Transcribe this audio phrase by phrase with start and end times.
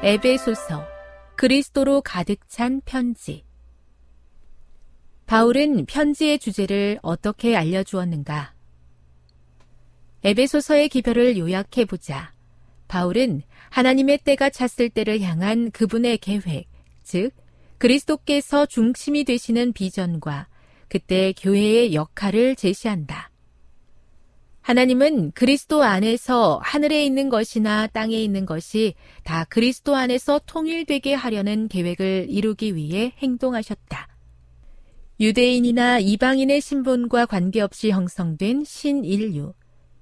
[0.00, 0.86] 에베소서
[1.34, 3.44] 그리스도로 가득 찬 편지
[5.26, 8.54] 바울은 편지의 주제를 어떻게 알려주었는가?
[10.22, 12.32] 에베소서의 기별을 요약해보자.
[12.86, 16.68] 바울은 하나님의 때가 찼을 때를 향한 그분의 계획,
[17.02, 17.32] 즉,
[17.78, 20.46] 그리스도께서 중심이 되시는 비전과
[20.88, 23.30] 그때 교회의 역할을 제시한다.
[24.68, 28.92] 하나님은 그리스도 안에서 하늘에 있는 것이나 땅에 있는 것이
[29.24, 34.08] 다 그리스도 안에서 통일되게 하려는 계획을 이루기 위해 행동하셨다.
[35.20, 39.54] 유대인이나 이방인의 신분과 관계없이 형성된 신인류,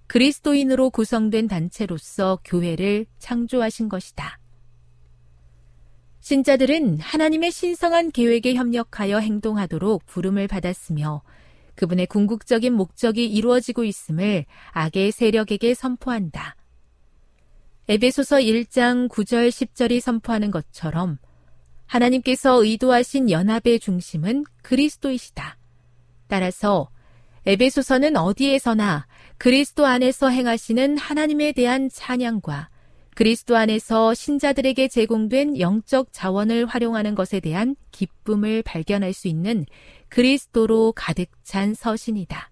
[0.08, 4.40] 그리스도인으로 구성된 단체로서 교회를 창조하신 것이다.
[6.18, 11.22] 신자들은 하나님의 신성한 계획에 협력하여 행동하도록 부름을 받았으며
[11.76, 16.56] 그분의 궁극적인 목적이 이루어지고 있음을 악의 세력에게 선포한다.
[17.88, 21.18] 에베소서 1장 9절 10절이 선포하는 것처럼
[21.86, 25.56] 하나님께서 의도하신 연합의 중심은 그리스도이시다.
[26.26, 26.88] 따라서
[27.46, 29.06] 에베소서는 어디에서나
[29.38, 32.70] 그리스도 안에서 행하시는 하나님에 대한 찬양과
[33.16, 39.64] 그리스도 안에서 신자들에게 제공된 영적 자원을 활용하는 것에 대한 기쁨을 발견할 수 있는
[40.10, 42.50] 그리스도로 가득 찬 서신이다.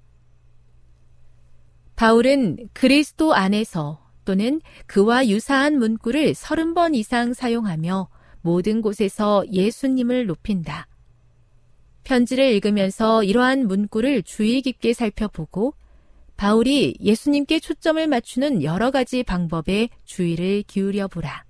[1.97, 8.09] 바울은 그리스도 안에서 또는 그와 유사한 문구를 서른 번 이상 사용하며
[8.41, 10.87] 모든 곳에서 예수님을 높인다.
[12.05, 15.75] 편지를 읽으면서 이러한 문구를 주의 깊게 살펴보고
[16.37, 21.45] 바울이 예수님께 초점을 맞추는 여러 가지 방법에 주의를 기울여 보라.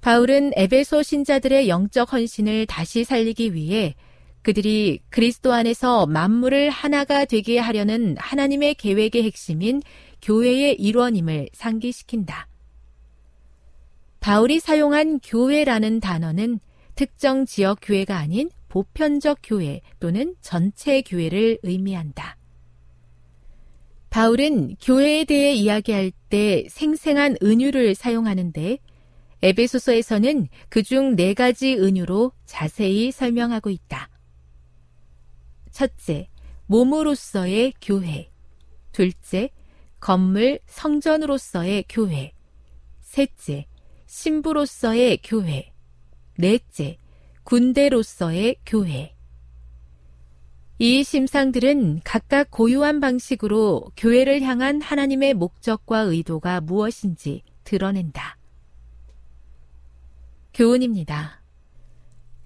[0.00, 3.94] 바울은 에베소 신자들의 영적 헌신을 다시 살리기 위해
[4.42, 9.80] 그들이 그리스도 안에서 만물을 하나가 되게 하려는 하나님의 계획의 핵심인
[10.20, 12.48] 교회의 일원임을 상기시킨다.
[14.20, 16.60] 바울이 사용한 교회라는 단어는
[16.94, 22.36] 특정 지역 교회가 아닌 보편적 교회 또는 전체 교회를 의미한다.
[24.14, 28.78] 바울은 교회에 대해 이야기할 때 생생한 은유를 사용하는데
[29.42, 34.08] 에베소서에서는 그중 네 가지 은유로 자세히 설명하고 있다.
[35.72, 36.28] 첫째,
[36.66, 38.30] 몸으로서의 교회.
[38.92, 39.50] 둘째,
[39.98, 42.34] 건물 성전으로서의 교회.
[43.00, 43.66] 셋째,
[44.06, 45.72] 신부로서의 교회.
[46.38, 46.98] 넷째,
[47.42, 49.13] 군대로서의 교회.
[50.78, 58.36] 이 심상들은 각각 고유한 방식으로 교회를 향한 하나님의 목적과 의도가 무엇인지 드러낸다.
[60.52, 61.40] 교훈입니다.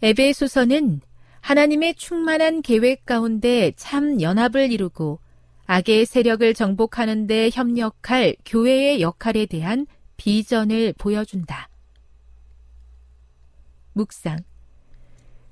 [0.03, 1.01] 에베소서는
[1.41, 5.21] 하나님의 충만한 계획 가운데 참 연합을 이루고
[5.65, 9.87] 악의 세력을 정복하는 데 협력할 교회의 역할에 대한
[10.19, 11.71] 비전을 보여준다.
[13.95, 14.39] 묵상.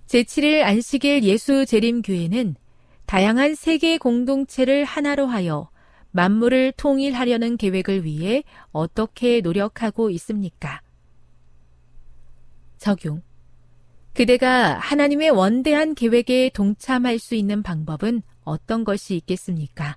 [0.07, 2.57] 제7일 안식일 예수 재림교회는
[3.07, 5.71] 다양한 세계 공동체를 하나로 하여
[6.11, 8.43] 만물을 통일하려는 계획을 위해
[8.73, 10.81] 어떻게 노력하고 있습니까?
[12.79, 13.23] 적용.
[14.15, 19.97] 그대가 하나님의 원대한 계획에 동참할 수 있는 방법은 어떤 것이 있겠습니까?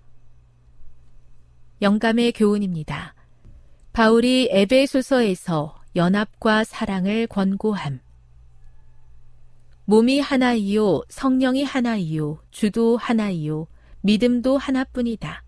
[1.82, 3.16] 영감의 교훈입니다.
[3.94, 8.02] 바울이 에베소서에서 연합과 사랑을 권고함.
[9.90, 13.66] 몸이 하나이요, 성령이 하나이요, 주도 하나이요,
[14.02, 15.44] 믿음도 하나뿐이다.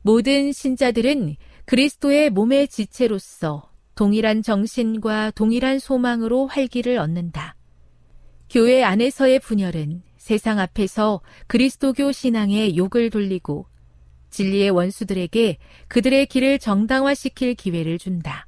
[0.00, 7.54] 모든 신자들은 그리스도의 몸의 지체로서 동일한 정신과 동일한 소망으로 활기를 얻는다.
[8.48, 13.66] 교회 안에서의 분열은 세상 앞에서 그리스도교 신앙에 욕을 돌리고
[14.30, 15.58] 진리의 원수들에게
[15.88, 18.46] 그들의 길을 정당화시킬 기회를 준다.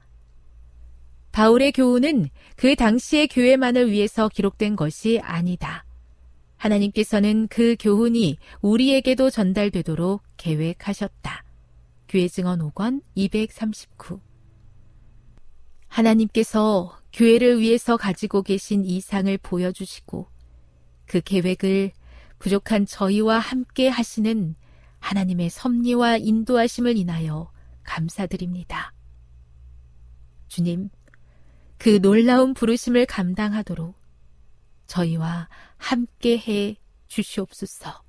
[1.35, 5.85] 바울의 교훈은 그 당시의 교회만을 위해서 기록된 것이 아니다.
[6.57, 11.45] 하나님께서는 그 교훈이 우리에게도 전달되도록 계획하셨다.
[12.09, 14.21] 교회 증언 5권 239
[15.89, 20.29] 하나님께서 교회를 위해서 가지고 계신 이상을 보여주시고
[21.07, 21.91] 그 계획을
[22.39, 24.55] 부족한 저희와 함께 하시는
[25.01, 27.51] 하나님의 섭리와 인도하심을 인하여
[27.83, 28.95] 감사드립니다.
[30.47, 30.91] 주님,
[31.85, 33.95] 그 놀라운 부르심을 감당하도록
[34.87, 36.77] 저희와 함께 해
[37.09, 38.03] 주시옵소서.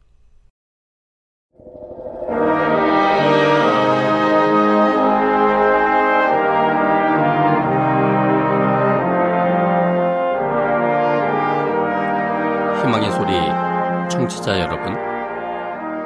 [12.79, 14.93] 희망의 소리 청취자 여러분,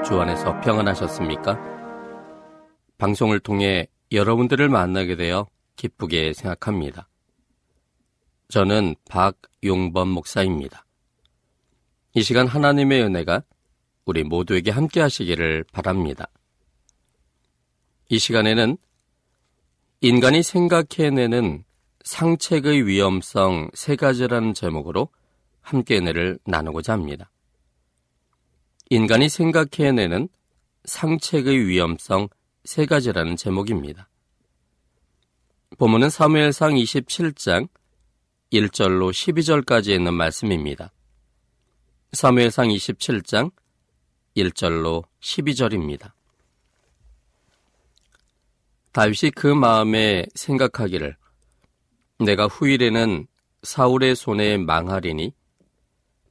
[0.04, 1.60] 주 안에서 평안하셨습니까?
[2.98, 5.46] 방송을 통해 여러분들을 만나게 되어
[5.76, 7.09] 기쁘게 생각합니다.
[8.50, 10.84] 저는 박용범 목사입니다.
[12.16, 13.44] 이 시간 하나님의 은혜가
[14.06, 16.26] 우리 모두에게 함께 하시기를 바랍니다.
[18.10, 18.76] 이 시간에는
[20.02, 21.64] 인간이 생각해내는
[22.04, 25.10] 상책의 위험성 세 가지라는 제목으로
[25.62, 27.30] 함께 은혜를 나누고자 합니다.
[28.90, 30.28] 인간이 생각해내는
[30.86, 32.30] 상책의 위험성
[32.64, 34.10] 세 가지라는 제목입니다.
[35.78, 37.70] 본문은 사무엘상 27장
[38.52, 40.92] 1절로 12절까지 있는 말씀입니다.
[42.14, 43.52] 사무엘상 27장
[44.36, 46.12] 1절로 12절입니다.
[48.92, 51.16] 다윗이 그 마음에 생각하기를
[52.20, 53.28] 내가 후일에는
[53.62, 55.32] 사울의 손에 망하리니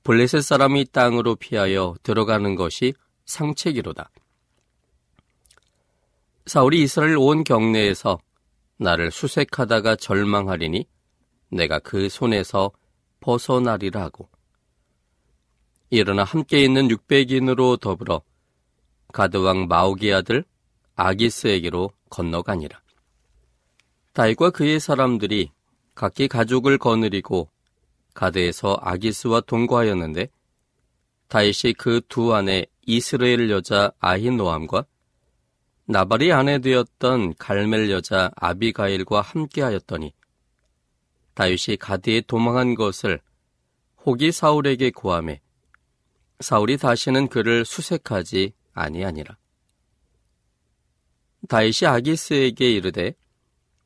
[0.02, 2.94] 블레셋 사람이 땅으로 피하여 들어가는 것이
[3.26, 4.10] 상책이로다.
[6.46, 8.18] 사울이 이스라엘 온 경내에서
[8.78, 10.86] 나를 수색하다가 절망하리니
[11.50, 12.70] 내가 그 손에서
[13.20, 14.28] 벗어나리라 하고
[15.90, 18.22] 일어나 함께 있는 600인으로 더불어
[19.12, 20.44] 가드왕 마오기 아들
[20.96, 22.80] 아기스에게로 건너가니라.
[24.12, 25.52] 다윗과 그의 사람들이
[25.94, 27.48] 각기 가족을 거느리고
[28.14, 30.28] 가드에서 아기스와 동거하였는데
[31.28, 34.84] 다윗이 그 두 아내 이스라엘 여자 아히노암과
[35.86, 40.12] 나발이 아내 되었던 갈멜 여자 아비가일과 함께하였더니
[41.38, 43.20] 다윗이 가드에 도망한 것을
[44.04, 45.40] 혹이 사울에게 고함해
[46.40, 49.38] 사울이 다시는 그를 수색하지 아니하니라.
[51.48, 53.14] 다윗이 아기스에게 이르되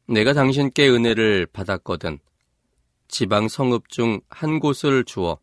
[0.09, 2.21] 내가 당신께 은혜를 받았거든
[3.09, 5.39] 지방 성읍 중 한 곳을 주어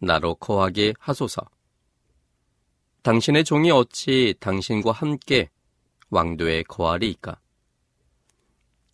[0.00, 1.42] 나로 거하게 하소서.
[3.02, 5.50] 당신의 종이 어찌 당신과 함께
[6.10, 7.38] 왕도에 거하리이까?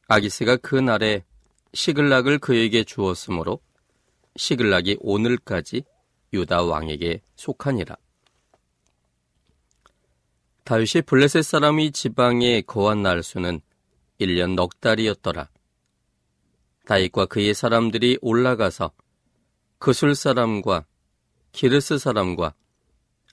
[0.09, 1.25] 아기스가 그 날에
[1.75, 3.61] 시글락을 그에게 주었으므로
[4.37, 5.85] 시글락이 오늘까지
[6.33, 7.97] 유다 왕에게 속하니라.
[10.65, 13.61] 다윗이 블레셋 사람이 지방에 거한 날수는
[14.21, 15.51] 1년 넉 달이었더라.
[16.87, 18.93] 다윗과 그의 사람들이 올라가서
[19.79, 20.87] 그술 사람과
[21.53, 22.55] 기르스 사람과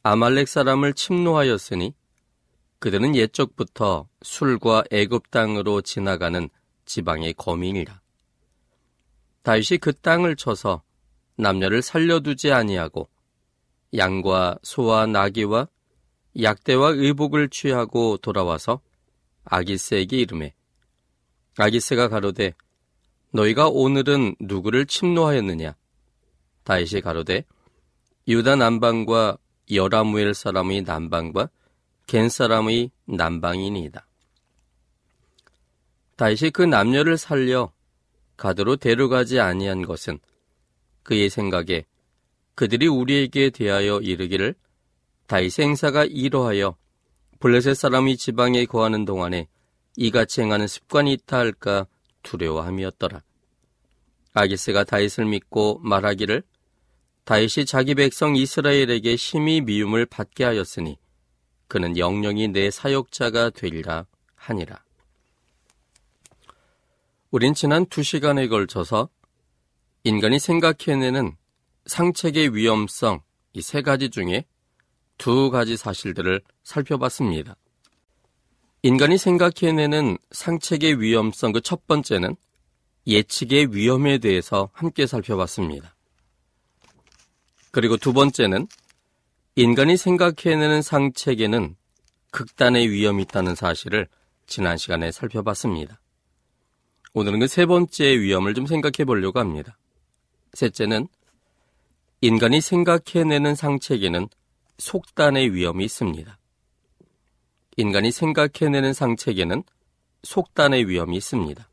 [0.01, 1.93] 아말렉 사람을 침노하였으니
[2.79, 6.49] 그들은 옛적부터 술과 애굽 땅으로 지나가는
[6.85, 7.98] 지방의 거민이라.
[9.49, 10.83] 다윗이 그 땅을 쳐서
[11.35, 13.09] 남녀를 살려두지 아니하고
[13.97, 15.67] 양과 소와 나귀와
[16.39, 18.79] 약대와 의복을 취하고 돌아와서
[19.45, 20.53] 아기스에게 이름해
[21.57, 22.53] 아기스가 가로되
[23.31, 25.75] 너희가 오늘은 누구를 침노하였느냐
[26.63, 27.43] 다윗이 가로되
[28.27, 29.39] 유다 남방과
[29.71, 31.49] 여라무엘 사람의 남방과
[32.05, 34.05] 겐 사람의 남방이니이다.
[36.17, 37.71] 다윗이 그 남녀를 살려
[38.39, 40.17] 가드로 데려가지 아니한 것은
[41.03, 41.85] 그의 생각에
[42.55, 44.55] 그들이 우리에게 대하여 이르기를
[45.27, 46.77] 다윗의 행사가 이러하여
[47.39, 49.47] 블레셋 사람이 지방에 거하는 동안에
[49.97, 51.85] 이같이 행하는 습관이 있다 할까
[52.23, 53.21] 두려워함이었더라.
[54.33, 56.43] 아기스가 다윗을 믿고 말하기를
[57.25, 60.97] 다윗이 자기 백성 이스라엘에게 심히 미움을 받게 하였으니
[61.67, 64.05] 그는 영영이 내 사역자가 되리라
[64.35, 64.81] 하니라.
[67.31, 69.09] 우린 지난 두 시간에 걸쳐서
[70.03, 71.35] 인간이 생각해내는
[71.85, 73.21] 상책의 위험성
[73.53, 74.45] 이 세 가지 중에
[75.17, 77.55] 두 가지 사실들을 살펴봤습니다.
[78.83, 82.35] 인간이 생각해내는 상책의 위험성 그 첫 번째는
[83.07, 85.95] 예측의 위험에 대해서 함께 살펴봤습니다.
[87.71, 88.67] 그리고 두 번째는
[89.55, 91.75] 인간이 생각해내는 상책에는
[92.31, 94.07] 극단의 위험이 있다는 사실을
[94.47, 95.99] 지난 시간에 살펴봤습니다.
[97.13, 99.77] 오늘은 그 세 번째 위험을 좀 생각해 보려고 합니다.
[100.53, 101.07] 셋째는
[102.21, 104.27] 인간이 생각해내는 상책에는
[104.77, 106.37] 속단의 위험이 있습니다.
[107.77, 109.63] 인간이 생각해내는 상책에는
[110.23, 111.67] 속단의 위험이 있습니다.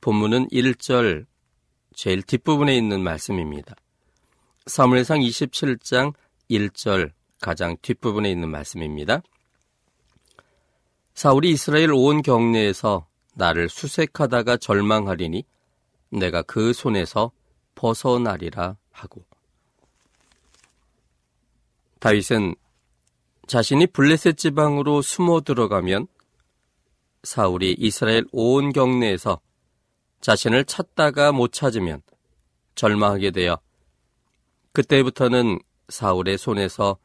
[0.00, 1.26] 본문은 1절
[1.94, 3.76] 제일 뒷부분에 있는 말씀입니다.
[4.66, 6.14] 사무엘상 27장
[6.50, 9.22] 1절 가장 뒷부분에 있는 말씀입니다.
[11.14, 15.44] 사울이 이스라엘 온 경내에서 나를 수색하다가 절망하리니
[16.10, 17.32] 내가 그 손에서
[17.74, 19.24] 벗어나리라 하고
[22.00, 22.54] 다윗은
[23.46, 26.06] 자신이 블레셋 지방으로 숨어 들어가면
[27.22, 29.40] 사울이 이스라엘 온 경내에서
[30.20, 32.02] 자신을 찾다가 못 찾으면
[32.74, 33.58] 절망하게 되어
[34.72, 35.58] 그때부터는
[35.88, 36.98] 사울의 손에서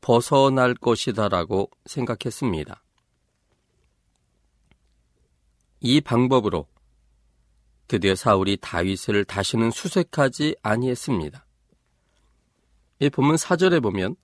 [0.00, 2.83] 벗어날 것이다라고 생각했습니다.
[5.86, 6.66] 이 방법으로
[7.88, 11.46] 드디어 사울이 다윗을 다시는 수색하지 아니했습니다.
[13.00, 14.16] 이 본문 4절에 보면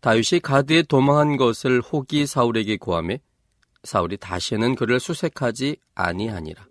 [0.00, 3.20] 다윗이 가드에 도망한 것을 혹이 사울에게 구함에
[3.84, 6.66] 사울이 다시는 그를 수색하지 아니하니라.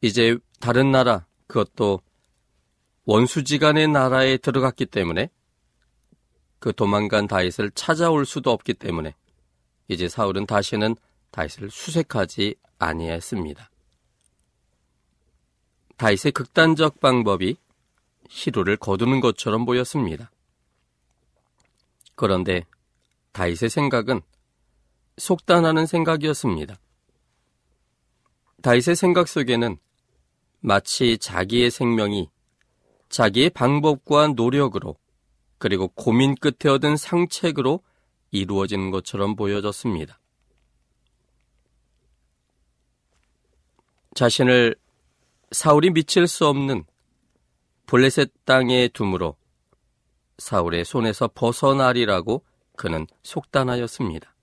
[0.00, 2.00] 이제 다른 나라 그것도
[3.04, 5.30] 원수지간의 나라에 들어갔기 때문에
[6.58, 9.14] 그 도망간 다윗을 찾아올 수도 없기 때문에
[9.86, 10.96] 이제 사울은 다시는
[11.30, 13.70] 다윗을 수색하지 아니했습니다.
[15.96, 17.56] 다윗의 극단적 방법이
[18.28, 20.30] 시로를 거두는 것처럼 보였습니다.
[22.14, 22.66] 그런데
[23.32, 24.20] 다윗의 생각은
[25.16, 26.78] 속단하는 생각이었습니다.
[28.62, 29.78] 다윗의 생각 속에는
[30.60, 32.30] 마치 자기의 생명이
[33.08, 34.96] 자기의 방법과 노력으로
[35.58, 37.82] 그리고 고민 끝에 얻은 상책으로
[38.30, 40.19] 이루어지는 것처럼 보여졌습니다.
[44.14, 44.76] 자신을
[45.52, 46.84] 사울이 미칠 수 없는
[47.86, 49.36] 블레셋 땅에 둠으로
[50.38, 52.44] 사울의 손에서 벗어나리라고
[52.76, 54.34] 그는 속단하였습니다.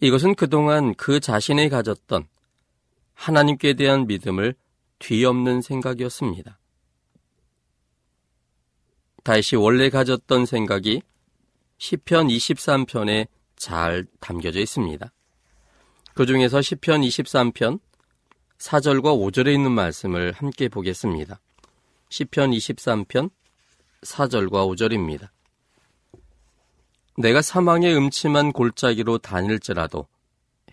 [0.00, 2.26] 이것은 그동안 그 자신이 가졌던
[3.14, 4.54] 하나님께 대한 믿음을
[4.98, 6.58] 뒤엎는 생각이었습니다.
[9.24, 11.02] 다시 원래 가졌던 생각이
[11.78, 15.12] 시편 23편에 잘 담겨져 있습니다.
[16.14, 17.80] 그 중에서 시편 23편
[18.58, 21.40] 4절과 5절에 있는 말씀을 함께 보겠습니다.
[22.08, 23.30] 시편 23편
[24.02, 25.28] 4절과 5절입니다.
[27.16, 30.06] 내가 사망의 음침한 골짜기로 다닐지라도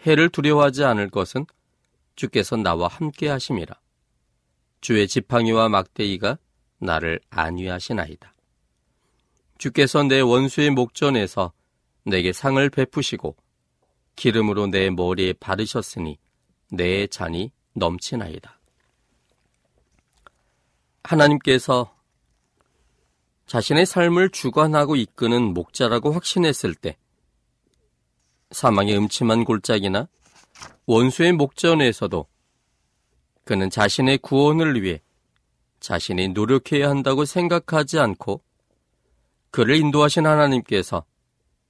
[0.05, 1.45] 해를 두려워하지 않을 것은
[2.15, 3.75] 주께서 나와 함께 하심이라.
[4.81, 6.37] 주의 지팡이와 막대기가
[6.79, 8.33] 나를 안위하시나이다.
[9.57, 11.51] 주께서 내 원수의 목전에서
[12.05, 13.35] 내게 상을 베푸시고
[14.17, 16.17] 기름으로 내 머리에 바르셨으니
[16.71, 18.59] 내 잔이 넘치나이다.
[21.03, 21.95] 하나님께서
[23.45, 26.97] 자신의 삶을 주관하고 이끄는 목자라고 확신했을 때
[28.51, 30.09] 사망의 음침한 골짜기나
[30.85, 32.27] 원수의 목전에서도
[33.45, 35.01] 그는 자신의 구원을 위해
[35.79, 38.41] 자신이 노력해야 한다고 생각하지 않고
[39.51, 41.05] 그를 인도하신 하나님께서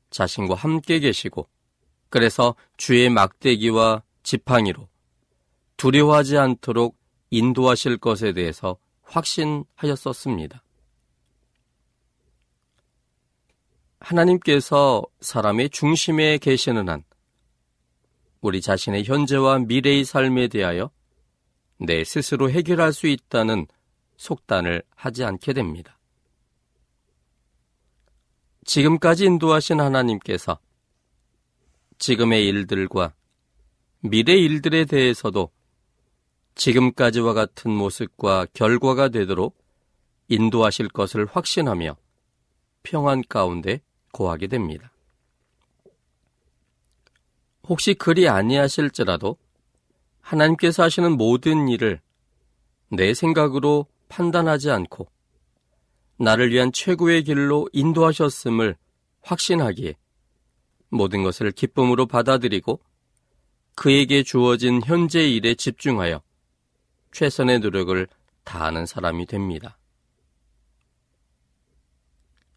[0.10, 1.48] 자신과 함께 계시고
[2.09, 4.87] 그래서 주의 막대기와 지팡이로
[5.77, 6.97] 두려워하지 않도록
[7.29, 10.63] 인도하실 것에 대해서 확신하였었습니다.
[13.99, 17.03] 하나님께서 사람의 중심에 계시는 한
[18.41, 20.91] 우리 자신의 현재와 미래의 삶에 대하여
[21.79, 23.67] 내 스스로 해결할 수 있다는
[24.17, 25.97] 속단을 하지 않게 됩니다.
[28.65, 30.59] 지금까지 인도하신 하나님께서
[31.98, 33.13] 지금의 일들과
[34.01, 35.51] 미래 일들에 대해서도
[36.56, 39.58] 지금까지와 같은 모습과 결과가 되도록
[40.27, 41.96] 인도하실 것을 확신하며
[42.84, 44.92] 평안 가운데 고하게 됩니다.
[47.68, 49.38] 혹시 그리 아니하실지라도
[50.22, 52.01] 하나님께서 하시는 모든 일을
[52.89, 55.08] 내 생각으로 판단하지 않고
[56.18, 58.75] 나를 위한 최고의 길로 인도하셨음을
[59.22, 59.96] 확신하기에
[60.89, 62.79] 모든 것을 기쁨으로 받아들이고
[63.75, 66.22] 그에게 주어진 현재 일에 집중하여
[67.12, 68.08] 최선의 노력을
[68.44, 69.77] 다하는 사람이 됩니다.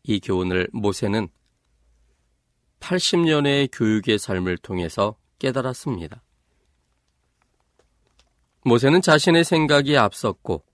[0.02, 1.28] 이 교훈을 모세는
[2.80, 6.22] 80년의 교육의 삶을 통해서 깨달았습니다.
[8.64, 10.64] 모세는 자신의 생각이 앞섰고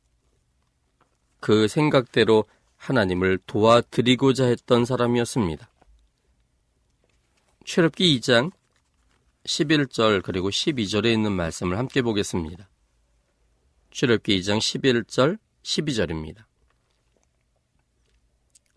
[1.41, 2.45] 그 생각대로
[2.77, 5.71] 하나님을 도와드리고자 했던 사람이었습니다.
[7.67, 8.53] 출애굽기 2장
[9.45, 12.71] 11절 그리고 12절에 있는 말씀을 함께 보겠습니다.
[13.91, 16.45] 출애굽기 2장 11절 12절입니다.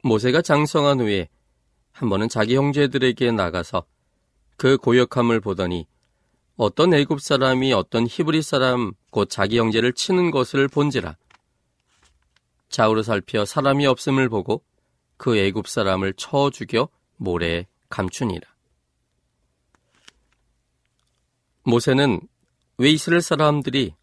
[0.01, 1.29] 모세가 장성한 후에
[1.91, 3.85] 한 번은 자기 형제들에게 나가서
[4.57, 5.85] 그 고역함을 보더니
[6.55, 11.15] 어떤 애굽 사람이 어떤 히브리 사람 곧 자기 형제를 치는 것을 본지라
[12.69, 14.63] 좌우로 살펴 사람이 없음을 보고
[15.17, 18.58] 그 애굽 사람을 쳐 죽여 모래에 감추니라.
[21.63, 22.21] 모세는
[22.77, 23.93] 왜 이스라엘 사람들이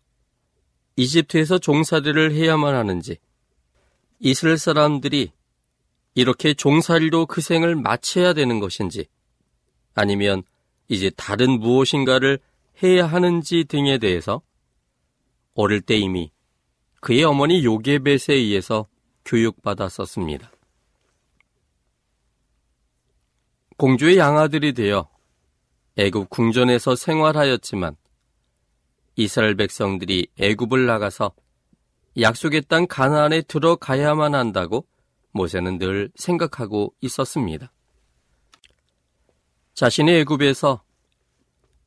[0.97, 3.19] 이집트에서 종살이를 해야만 하는지
[4.19, 5.33] 이스라엘 사람들이
[6.15, 9.07] 이렇게 종살이로 그 생을 마쳐야 되는 것인지
[9.95, 10.43] 아니면
[10.89, 12.39] 이제 다른 무엇인가를
[12.83, 14.43] 해야 하는지 등에 대해서
[15.55, 16.31] 어릴 때 이미
[17.01, 18.87] 그의 어머니 요게벳에 의해서
[19.25, 20.51] 교육받았었습니다.
[23.77, 25.09] 공주의 양아들이 되어
[25.97, 27.97] 애굽 궁전에서 생활하였지만
[29.17, 31.33] 이스라엘 백성들이 애굽을 나가서
[32.21, 34.87] 약속의 땅 가나안에 들어가야만 한다고
[35.33, 37.73] 모세는 늘 생각하고 있었습니다.
[39.75, 40.83] 자신의 애굽에서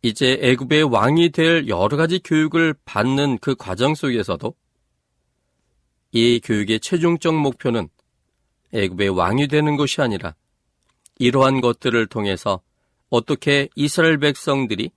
[0.01, 4.53] 이제 애굽의 왕이 될 여러 가지 교육을 받는 그 과정 속에서도
[6.11, 7.89] 이 교육의 최종적 목표는
[8.73, 10.35] 애굽의 왕이 되는 것이 아니라
[11.17, 12.61] 이러한 것들을 통해서
[13.09, 14.91] 어떻게 이스라엘 백성들이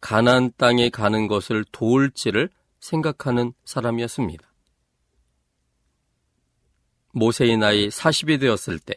[0.00, 2.48] 가나안 땅에 가는 것을 도울지를
[2.80, 4.46] 생각하는 사람이었습니다.
[7.12, 8.94] 모세의 나이 40이 되었을 때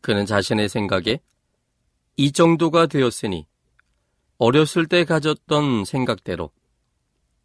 [0.00, 1.20] 그는 자신의 생각에
[2.16, 3.46] 이 정도가 되었으니
[4.38, 6.50] 어렸을 때 가졌던 생각대로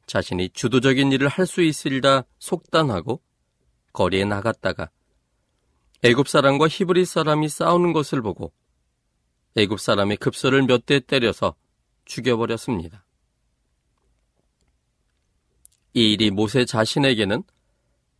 [0.05, 3.21] 자신이 주도적인 일을 할 수 있으리라 속단하고
[3.93, 4.89] 거리에 나갔다가
[6.03, 8.51] 애굽 사람과 히브리 사람이 싸우는 것을 보고
[9.55, 11.55] 애굽 사람의 급소를 몇 대 때려서
[12.05, 13.05] 죽여버렸습니다.
[15.93, 17.43] 이 일이 모세 자신에게는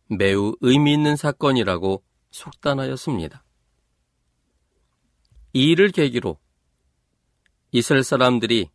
[0.06, 3.44] 매우 의미 있는 사건이라고 속단하였습니다.
[5.54, 6.38] 이 일을 계기로
[7.72, 8.70] 이스라엘 사람들이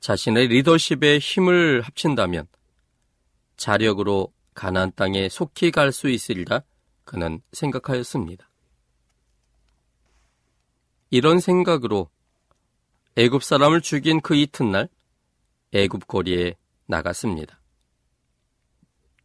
[0.00, 2.46] 자신의 리더십에 힘을 합친다면
[3.56, 6.62] 자력으로 가나안 땅에 속히 갈 수 있으리라
[7.04, 8.48] 그는 생각하였습니다.
[11.12, 12.08] 이런 생각으로
[13.16, 14.88] 애굽 사람을 죽인 그 이튿날
[15.72, 17.60] 애굽 거리에 나갔습니다.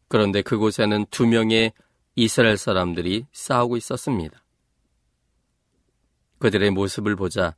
[0.06, 1.72] 그런데 그곳에는 두 명의
[2.14, 4.44] 이스라엘 사람들이 싸우고 있었습니다.
[6.38, 7.56] 그들의 모습을 보자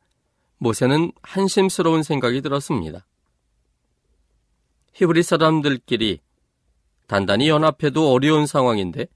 [0.59, 3.05] 모세는 한심스러운 생각이 들었습니다.
[4.93, 6.21] 히브리 사람들끼리
[7.09, 9.09] 단단히 연합해도 어려운 상황인데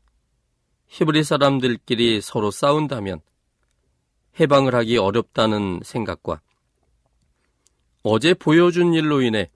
[0.88, 3.20] 히브리 사람들끼리 서로 싸운다면
[4.38, 6.40] 해방을 하기 어렵다는 생각과
[8.02, 9.50] 어제 보여준 일로 인해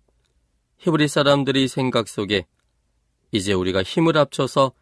[0.79, 2.47] 히브리 사람들이 생각 속에
[3.33, 4.73] 이제 우리가 힘을 합쳐서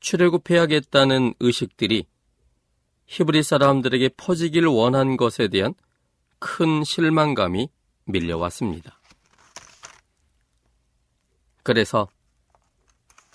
[0.00, 2.06] 출애굽해야겠다는 의식들이
[3.06, 5.74] 히브리 사람들에게 퍼지길 원한 것에 대한
[6.38, 7.68] 큰 실망감이
[8.06, 8.98] 밀려왔습니다.
[11.62, 12.08] 그래서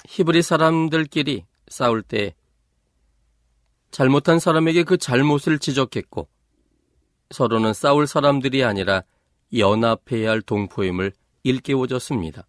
[0.05, 2.33] 히브리 사람들끼리 싸울 때
[3.97, 6.27] 잘못한 사람에게 그 잘못을 지적했고
[7.31, 9.01] 서로는 싸울 사람들이 아니라
[9.57, 12.45] 연합해야 할 동포임을 일깨워줬습니다.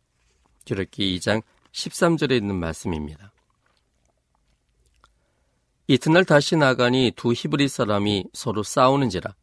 [0.66, 1.40] 주력기 2장
[1.72, 3.32] 13절에 있는 말씀입니다.
[5.86, 9.34] 이튿날 다시 나가니 두 히브리 사람이 서로 싸우는지라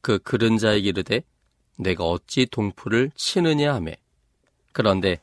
[0.00, 1.20] 그 그른 자에게 이르되
[1.76, 3.98] 내가 어찌 동풀을 치느냐 하매
[4.72, 5.20] 그런데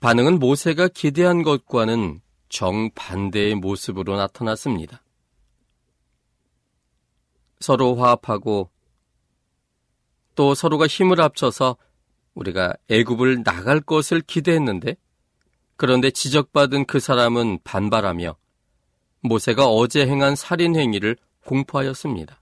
[0.00, 5.02] 반응은 모세가 기대한 것과는 정반대의 모습으로 나타났습니다.
[7.60, 8.70] 서로 화합하고
[10.34, 11.76] 또 서로가 힘을 합쳐서
[12.34, 14.96] 우리가 애굽을 나갈 것을 기대했는데
[15.76, 18.36] 그런데 지적받은 그 사람은 반발하며
[19.20, 22.40] 모세가 어제 행한 살인 행위를 공포하였습니다.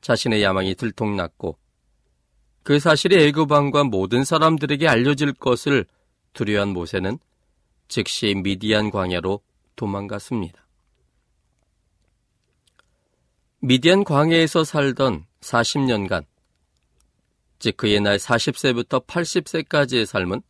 [0.00, 1.58] 자신의 야망이 들통났고
[2.62, 5.84] 그 사실이 애굽 왕과 모든 사람들에게 알려질 것을
[6.32, 7.18] 두려워한 모세는
[7.88, 9.40] 즉시 미디안 광야로
[9.76, 10.66] 도망갔습니다.
[13.60, 16.24] 미디안 광야에서 살던 40년간,
[17.58, 20.42] 즉 그의 날 40세부터 80세까지의 삶은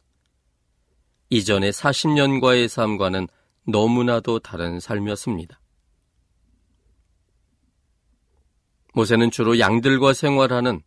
[1.29, 3.29] 이전의 40년과의 삶과는
[3.65, 5.61] 너무나도 다른 삶이었습니다.
[8.95, 10.83] 모세는 주로 양들과 생활하는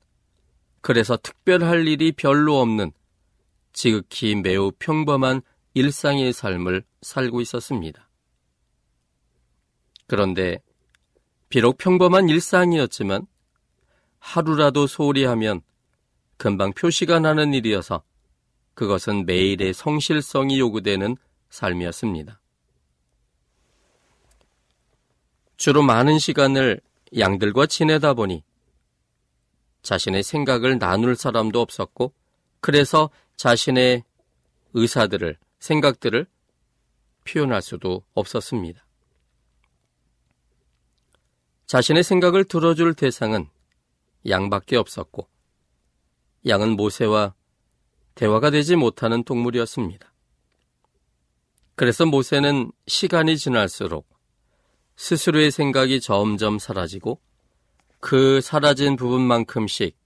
[0.82, 2.92] 그래서 특별할 일이 별로 없는
[3.74, 5.42] 지극히 매우 평범한
[5.76, 8.10] 일상의 삶을 살고 있었습니다.
[10.08, 10.64] 그런데
[11.50, 13.28] 비록 평범한 일상이었지만
[14.20, 15.62] 하루라도 소홀히 하면
[16.38, 18.04] 금방 표시가 나는 일이어서
[18.74, 21.18] 그것은 매일의 성실성이 요구되는
[21.50, 22.40] 삶이었습니다.
[25.58, 26.82] 주로 많은 시간을
[27.18, 28.44] 양들과 지내다 보니
[29.82, 32.14] 자신의 생각을 나눌 사람도 없었고
[32.60, 34.04] 그래서 자신의
[34.74, 36.28] 의사들을 생각들을
[37.24, 38.86] 표현할 수도 없었습니다.
[41.66, 43.50] 자신의 생각을 들어줄 대상은
[44.30, 45.28] 양밖에 없었고
[46.46, 47.34] 양은 모세와
[48.14, 50.14] 대화가 되지 못하는 동물이었습니다.
[51.74, 54.08] 그래서 모세는 시간이 지날수록
[54.96, 57.20] 스스로의 생각이 점점 사라지고
[58.00, 59.98] 그 사라진 부분만큼씩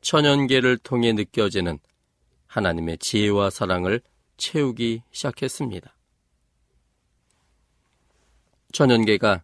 [0.00, 1.78] 천연계를 통해 느껴지는
[2.48, 4.02] 하나님의 지혜와 사랑을
[4.36, 5.94] 채우기 시작했습니다.
[8.72, 9.42] 천연계가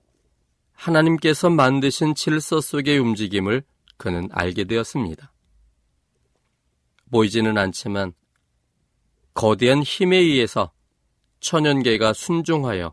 [0.72, 3.62] 하나님께서 만드신 질서 속의 움직임을
[3.96, 5.32] 그는 알게 되었습니다.
[7.10, 8.14] 보이지는 않지만
[9.34, 10.72] 거대한 힘에 의해서
[11.40, 12.92] 천연계가 순종하여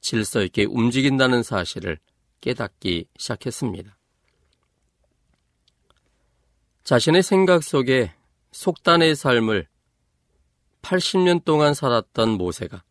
[0.00, 1.98] 질서 있게 움직인다는 사실을
[2.40, 3.96] 깨닫기 시작했습니다.
[6.84, 8.12] 자신의 생각 속에
[8.50, 9.68] 속단의 삶을
[10.82, 12.82] 80년 동안 살았던 모세가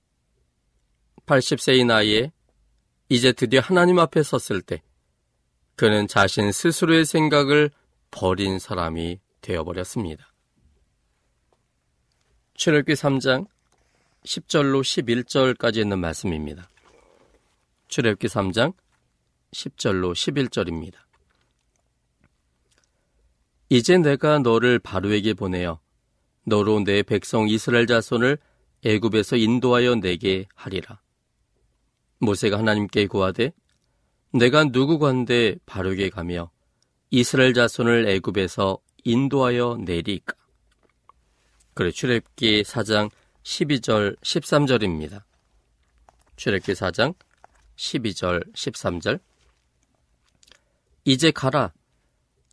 [1.26, 2.32] 80세의 나이에
[3.10, 4.82] 이제 드디어 하나님 앞에 섰을 때
[5.76, 7.72] 그는 자신 스스로의 생각을
[8.10, 10.32] 버린 사람이 되어버렸습니다.
[12.54, 13.48] 출애굽기 3장
[14.26, 16.70] 10절로 11절까지 있는 말씀입니다.
[17.88, 18.74] 출애굽기 3장
[19.52, 20.96] 10절로 11절입니다.
[23.70, 25.80] 이제 내가 너를 바로에게 보내어
[26.46, 28.38] 너로 내 백성 이스라엘 자손을
[28.84, 31.02] 애굽에서 인도하여 내게 하리라.
[32.20, 33.52] 모세가 하나님께 구하되
[34.34, 36.52] 내가 누구관데 바로에게 가며
[37.10, 40.36] 이스라엘 자손을 애굽에서 인도하여 내리까.
[41.74, 43.10] 그래 출애굽기 4장
[43.44, 45.24] 12절 13절입니다.
[46.36, 47.16] 출애굽기 4장
[47.76, 49.20] 12절 13절
[51.06, 51.74] 이제 가라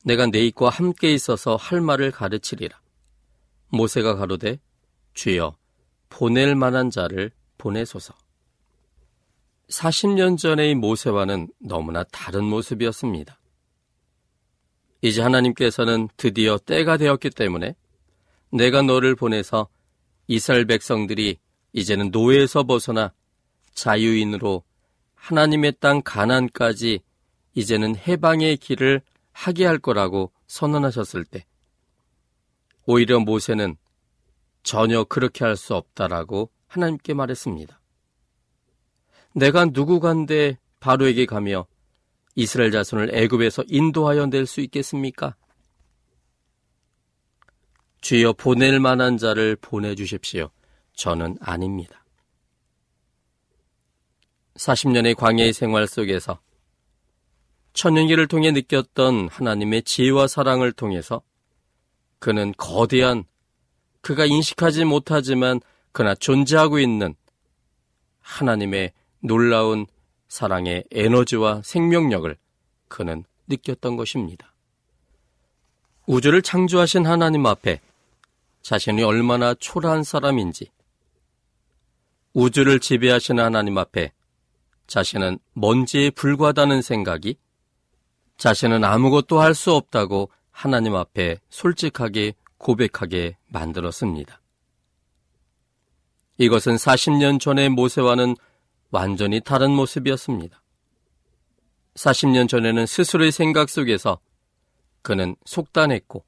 [0.05, 2.81] 내가 내 입과 함께 있어서 할 말을 가르치리라.
[3.79, 4.59] 모세가 가로되
[5.14, 5.57] 주여
[6.09, 8.14] 보낼 만한 자를 보내소서.
[9.69, 13.38] 40년 전의 모세와는 너무나 다른 모습이었습니다.
[15.03, 17.77] 이제 하나님께서는 드디어 때가 되었기 때문에
[18.51, 19.69] 내가 너를 보내서
[20.27, 21.37] 이스라엘 백성들이
[21.73, 23.12] 이제는 노예에서 벗어나
[23.75, 24.64] 자유인으로
[25.14, 27.01] 하나님의 땅 가난까지
[27.55, 31.45] 이제는 해방의 길을 하게 할 거라고 선언하셨을 때
[32.90, 33.77] 오히려 모세는
[34.62, 37.79] 전혀 그렇게 할 수 없다라고 하나님께 말했습니다.
[39.35, 41.66] 내가 누구간데 바로에게 가며
[42.35, 45.37] 이스라엘 자손을 애굽에서 인도하여 낼 수 있겠습니까?
[48.01, 50.48] 주여 보낼 만한 자를 보내 주십시오.
[50.94, 52.07] 저는 아닙니다.
[54.55, 56.40] 40년의 광야의 생활 속에서
[57.74, 61.22] 천년기를 통해 느꼈던 하나님의 지혜와 사랑을 통해서
[62.19, 63.25] 그는 거대한
[64.01, 65.61] 그가 인식하지 못하지만
[65.93, 67.15] 그나 존재하고 있는
[68.21, 69.87] 하나님의 놀라운
[70.29, 72.37] 사랑의 에너지와 생명력을
[72.89, 74.53] 그는 느꼈던 것입니다.
[76.07, 77.81] 우주를 창조하신 하나님 앞에
[78.63, 80.71] 자신이 얼마나 초라한 사람인지,
[82.35, 84.13] 우주를 지배하시는 하나님 앞에
[84.87, 87.37] 자신은 먼지에 불과하다는 생각이
[88.37, 94.40] 자신은 아무것도 할 수 없다고 하나님 앞에 솔직하게 고백하게 만들었습니다.
[96.38, 98.35] 이것은 40년 전의 모세와는
[98.90, 100.61] 완전히 다른 모습이었습니다.
[101.94, 104.18] 40년 전에는 스스로의 생각 속에서
[105.03, 106.25] 그는 속단했고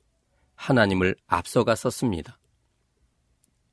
[0.54, 2.38] 하나님을 앞서갔었습니다.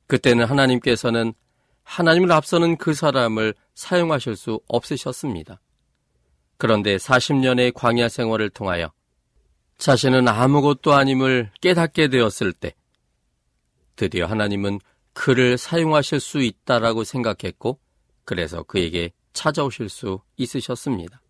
[0.07, 1.35] 그때는 하나님께서는
[1.83, 5.61] 하나님을 앞서는 그 사람을 사용하실 수 없으셨습니다.
[6.57, 8.91] 그런데 40년의 광야 생활을 통하여
[9.77, 12.73] 자신은 아무것도 아님을 깨닫게 되었을 때
[13.95, 14.79] 드디어 하나님은
[15.13, 17.79] 그를 사용하실 수 있다라고 생각했고
[18.25, 21.21] 그래서 그에게 찾아오실 수 있으셨습니다.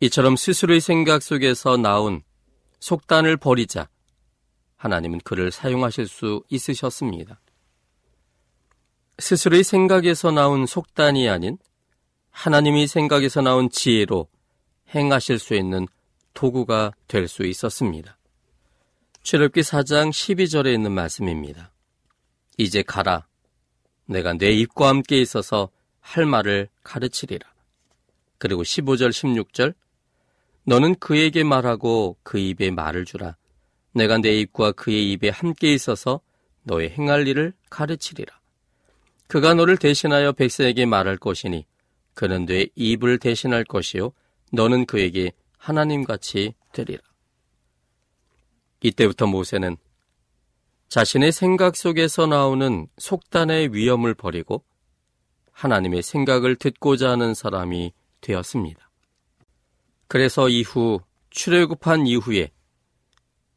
[0.00, 2.22] 이처럼 스스로의 생각 속에서 나온
[2.80, 3.88] 속단을 버리자
[4.76, 7.40] 하나님은 그를 사용하실 수 있으셨습니다.
[9.18, 11.58] 스스로의 생각에서 나온 속단이 아닌
[12.30, 14.28] 하나님이 생각에서 나온 지혜로
[14.94, 15.86] 행하실 수 있는
[16.34, 18.16] 도구가 될 수 있었습니다.
[19.22, 21.72] 출애굽기 4장 12절에 있는 말씀입니다.
[22.56, 23.26] 이제 가라.
[24.06, 27.46] 내가 내 입과 함께 있어서 할 말을 가르치리라.
[28.38, 29.74] 그리고 15절 16절
[30.64, 33.36] 너는 그에게 말하고 그 입에 말을 주라.
[33.92, 36.20] 내가 내 입과 그의 입에 함께 있어서
[36.62, 38.38] 너의 행할 일을 가르치리라.
[39.26, 41.66] 그가 너를 대신하여 백성에게 말할 것이니
[42.14, 44.12] 그는 내 입을 대신할 것이요
[44.52, 47.02] 너는 그에게 하나님 같이 되리라.
[48.80, 49.76] 이때부터 모세는
[50.88, 54.64] 자신의 생각 속에서 나오는 속단의 위험을 버리고
[55.52, 57.92] 하나님의 생각을 듣고자 하는 사람이
[58.22, 58.90] 되었습니다.
[60.08, 62.50] 그래서 이후 출애굽한 이후에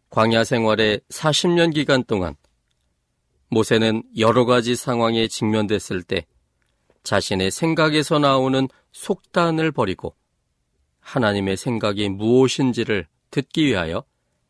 [0.10, 2.36] 광야 생활의 40년 기간 동안
[3.48, 6.26] 모세는 여러 가지 상황에 직면됐을 때
[7.04, 10.16] 자신의 생각에서 나오는 속단을 버리고
[11.04, 14.04] 하나님의 생각이 무엇인지를 듣기 위하여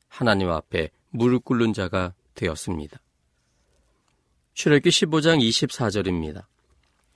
[0.07, 2.99] 하나님 앞에 무릎 꿇는 자가 되었습니다.
[4.53, 6.45] 출애기 15장 24절입니다.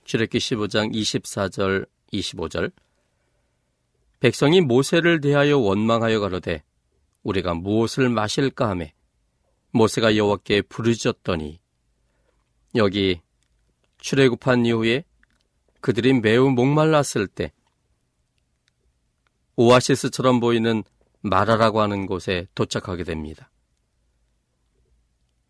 [0.04, 2.72] 출애기 15장 24절 25절
[4.20, 6.64] 백성이 모세를 대하여 원망하여 가로되
[7.22, 8.92] 우리가 무엇을 마실까 하매
[9.70, 11.60] 모세가 여호와께 부르짖었더니
[12.74, 13.20] 여기
[13.98, 15.04] 출애굽한 이후에
[15.80, 17.52] 그들이 매우 목말랐을 때
[19.58, 20.84] 오아시스처럼 보이는
[21.20, 23.50] 마라라고 하는 곳에 도착하게 됩니다.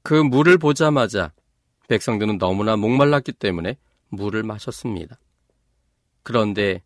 [0.03, 1.35] 그 물을 보자마자
[1.89, 3.77] 백성들은 너무나 목말랐기 때문에
[4.09, 5.19] 물을 마셨습니다.
[6.23, 6.83] 그런데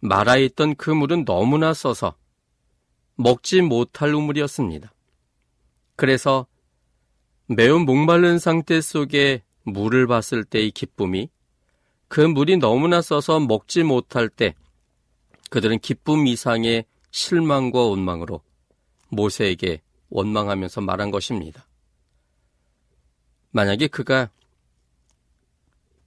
[0.00, 2.16] 마라에 있던 그 물은 너무나 써서
[3.14, 4.92] 먹지 못할 우물이었습니다.
[5.96, 6.46] 그래서
[7.46, 11.30] 매우 목마른 상태 속에 물을 봤을 때의 기쁨이
[12.08, 14.54] 그 물이 너무나 써서 먹지 못할 때
[15.52, 18.40] 그들은 기쁨 이상의 실망과 원망으로
[19.10, 21.66] 모세에게 원망하면서 말한 것입니다.
[23.50, 24.30] 만약에 그가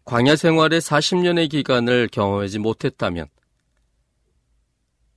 [0.04, 3.28] 광야 생활의 40년의 기간을 경험하지 못했다면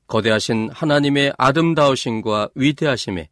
[0.08, 3.30] 거대하신 하나님의 아름다우심과 위대하심에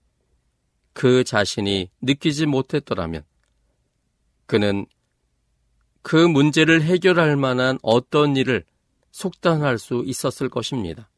[0.95, 3.23] 그 자신이 느끼지 못했더라면
[4.47, 4.87] 그는
[6.01, 8.65] 그 문제를 해결할 만한 어떤 일을
[9.17, 11.09] 속단할 수 있었을 것입니다.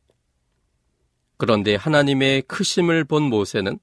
[1.37, 3.81] 그런데 하나님의 크심을 본 모세는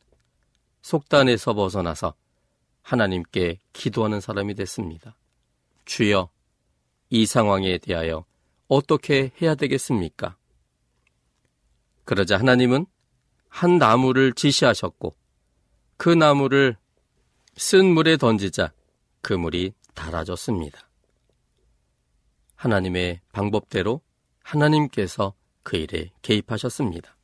[0.83, 2.13] 속단에서 벗어나서
[2.81, 5.17] 하나님께 기도하는 사람이 됐습니다.
[5.83, 6.29] 주여,
[7.09, 8.23] 이 상황에 대하여
[8.69, 10.37] 어떻게 해야 되겠습니까?
[12.05, 12.85] 그러자 하나님은
[13.49, 15.13] 한 나무를 지시하셨고
[15.97, 16.77] 그 나무를
[17.57, 18.71] 쓴 물에 던지자
[19.21, 20.84] 그 물이 달아졌습니다.
[22.55, 24.01] 하나님의 방법대로
[24.41, 27.15] 하나님께서 그 일에 개입하셨습니다.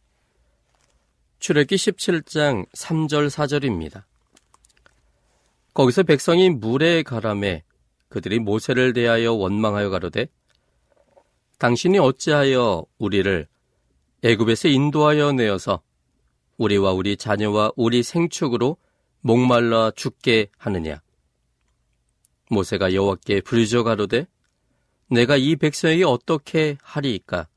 [1.39, 4.03] 출애기 17장 3절 4절입니다.
[5.73, 7.63] 거기서 백성이 물에 가람해
[8.09, 10.27] 그들이 모세를 대하여 원망하여 가로되
[11.57, 13.47] 당신이 어찌하여 우리를
[14.23, 15.81] 애굽에서 인도하여 내어서
[16.57, 18.77] 우리와 우리 자녀와 우리 생축으로
[19.21, 21.01] 목말라 죽게 하느냐
[22.49, 24.27] 모세가 여호와께 부르짖어 가로되
[25.11, 27.47] 내가 이 백성에게 어떻게 하리이까?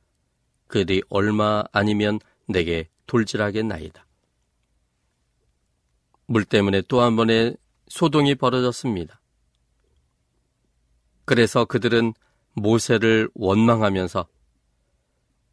[0.67, 4.05] 그들이 얼마 아니면 내게 돌질하겠나이다.
[6.27, 9.21] 물 때문에 또 한 번의 소동이 벌어졌습니다.
[11.25, 12.13] 그래서 그들은
[12.55, 14.27] 모세를 원망하면서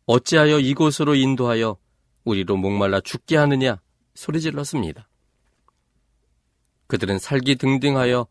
[0.07, 1.77] 어찌하여 이곳으로 인도하여
[2.23, 3.79] 우리로 목말라 죽게 하느냐
[4.15, 5.07] 소리질렀습니다.
[6.87, 8.25] 그들은 살기 등등하여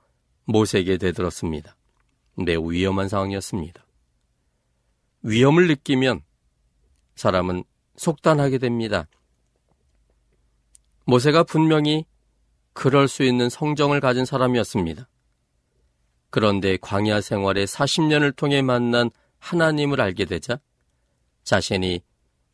[0.45, 1.77] 모세에게 되들었습니다.
[2.45, 3.85] 매우 위험한 상황이었습니다.
[5.23, 6.23] 위험을 느끼면
[7.15, 7.65] 사람은
[7.97, 9.07] 속단하게 됩니다.
[11.05, 12.07] 모세가 분명히
[12.73, 15.09] 그럴 수 있는 성정을 가진 사람이었습니다.
[16.31, 20.61] 그런데 광야 생활의 40년을 통해 만난 하나님을 알게 되자
[21.43, 22.03] 자신이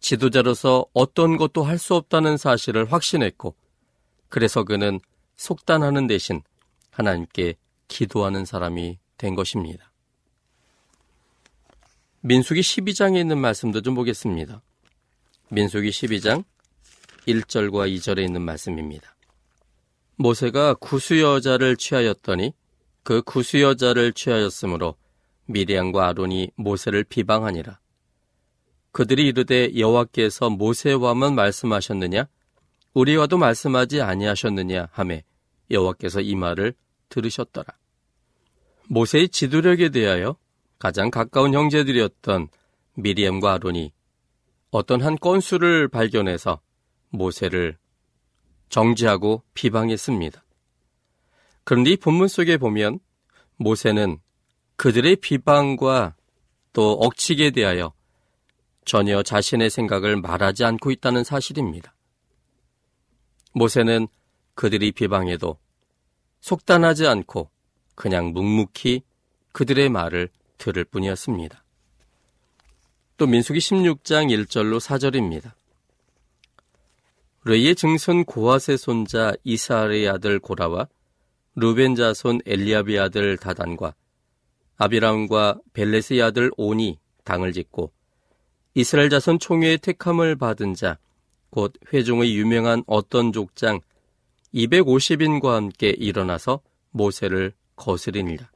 [0.00, 3.54] 지도자로서 어떤 것도 할 수 없다는 사실을 확신했고
[4.28, 5.00] 그래서 그는
[5.36, 6.42] 속단하는 대신
[6.90, 7.54] 하나님께
[7.88, 9.92] 기도하는 사람이 된 것입니다.
[12.20, 14.62] 민수기 12장에 있는 말씀도 좀 보겠습니다.
[15.50, 16.44] 민수기 12장
[17.28, 19.16] 1절과 2절에 있는 말씀입니다.
[20.16, 22.52] 모세가 구수 여자를 취하였더니
[23.02, 24.96] 그 구수 여자를 취하였으므로
[25.46, 27.78] 미리안과 아론이 모세를 비방하니라.
[28.90, 32.26] 그들이 이르되 여호와께서 모세와만 말씀하셨느냐
[32.94, 35.22] 우리와도 말씀하지 아니하셨느냐 하매
[35.70, 36.74] 여호와께서 이 말을
[37.08, 37.76] 들으셨더라.
[38.88, 40.36] 모세의 지도력에 대하여
[40.78, 42.48] 가장 가까운 형제들이었던
[42.94, 43.92] 미리암과 아론이
[44.70, 46.60] 어떤 한 건수를 발견해서
[47.10, 47.76] 모세를
[48.68, 50.44] 정지하고 비방했습니다.
[51.64, 53.00] 그런데 이 본문 속에 보면
[53.56, 54.18] 모세는
[54.76, 56.14] 그들의 비방과
[56.72, 57.92] 또 억측에 대하여
[58.84, 61.94] 전혀 자신의 생각을 말하지 않고 있다는 사실입니다.
[63.52, 64.06] 모세는
[64.54, 65.58] 그들이 비방해도
[66.40, 67.50] 속단하지 않고
[67.96, 69.02] 그냥 묵묵히
[69.50, 70.28] 그들의 말을
[70.58, 71.64] 들을 뿐이었습니다.
[73.16, 75.52] 또 민수기 16장 1절로 4절입니다.
[77.44, 80.88] 레이의 증손 고아세 손자 이사르의 아들 고라와
[81.54, 83.94] 루벤 자손 엘리아비 아들 다단과
[84.76, 87.92] 아비람과 벨레스의 아들 온이 당을 짓고
[88.74, 90.98] 이스라엘 자손 총회의 택함을 받은 자,
[91.48, 93.80] 곧 회중의 유명한 어떤 족장
[94.54, 98.50] 250인과 함께 일어나서 모세를 거스리니라.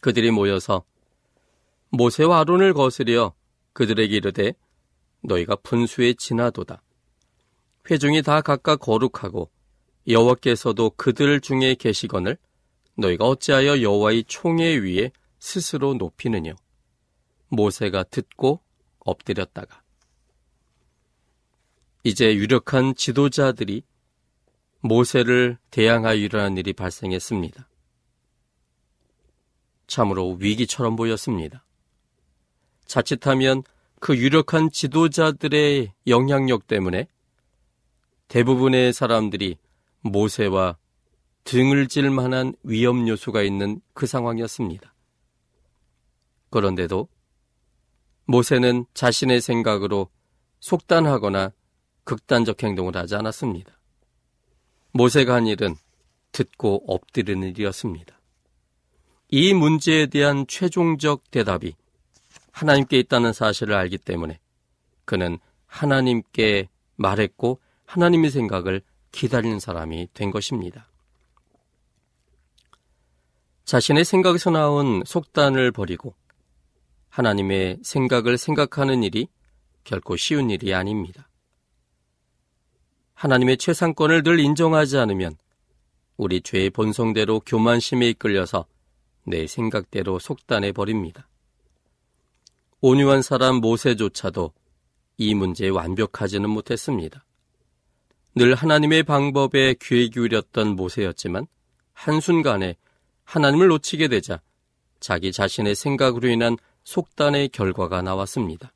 [0.00, 0.84] 그들이 모여서
[1.90, 3.34] 모세와 아론을 거스려
[3.72, 4.52] 그들에게 이르되
[5.22, 6.82] 너희가 분수에 지나도다.
[7.90, 9.50] 회중이 다 각각 거룩하고
[10.06, 12.36] 여호와께서도 그들 중에 계시거늘
[12.96, 16.54] 너희가 어찌하여 여호와의 총회 위에 스스로 높이느냐.
[17.48, 18.60] 모세가 듣고
[19.00, 19.82] 엎드렸다가
[22.04, 23.82] 이제 유력한 지도자들이
[24.80, 27.67] 모세를 대항하여 일어난 일이 발생했습니다.
[29.88, 31.64] 참으로 위기처럼 보였습니다.
[32.86, 33.64] 자칫하면
[34.00, 37.08] 그 유력한 지도자들의 영향력 때문에
[38.28, 39.56] 대부분의 사람들이
[40.02, 40.76] 모세와
[41.44, 44.94] 등을 질 만한 위험 요소가 있는 그 상황이었습니다.
[46.50, 47.08] 그런데도
[48.26, 50.08] 모세는 자신의 생각으로
[50.60, 51.52] 속단하거나
[52.04, 53.78] 극단적 행동을 하지 않았습니다.
[54.92, 55.76] 모세가 한 일은
[56.32, 58.17] 듣고 엎드리는 일이었습니다.
[59.30, 61.74] 이 문제에 대한 최종적 대답이
[62.52, 64.40] 하나님께 있다는 사실을 알기 때문에
[65.04, 70.88] 그는 하나님께 말했고 하나님의 생각을 기다리는 사람이 된 것입니다.
[73.64, 76.14] 자신의 생각에서 나온 속단을 버리고
[77.10, 79.28] 하나님의 생각을 생각하는 일이
[79.84, 81.28] 결코 쉬운 일이 아닙니다.
[83.14, 85.36] 하나님의 최상권을 늘 인정하지 않으면
[86.16, 88.66] 우리 죄의 본성대로 교만심에 이끌려서
[89.28, 91.28] 내 생각대로 속단해 버립니다.
[92.80, 94.52] 온유한 사람 모세조차도
[95.18, 97.24] 이 문제에 완벽하지는 못했습니다.
[98.34, 101.46] 늘 하나님의 방법에 귀에 기울였던 모세였지만
[101.92, 102.76] 한순간에
[103.24, 104.40] 하나님을 놓치게 되자
[105.00, 108.72] 자기 자신의 생각으로 인한 속단의 결과가 나왔습니다.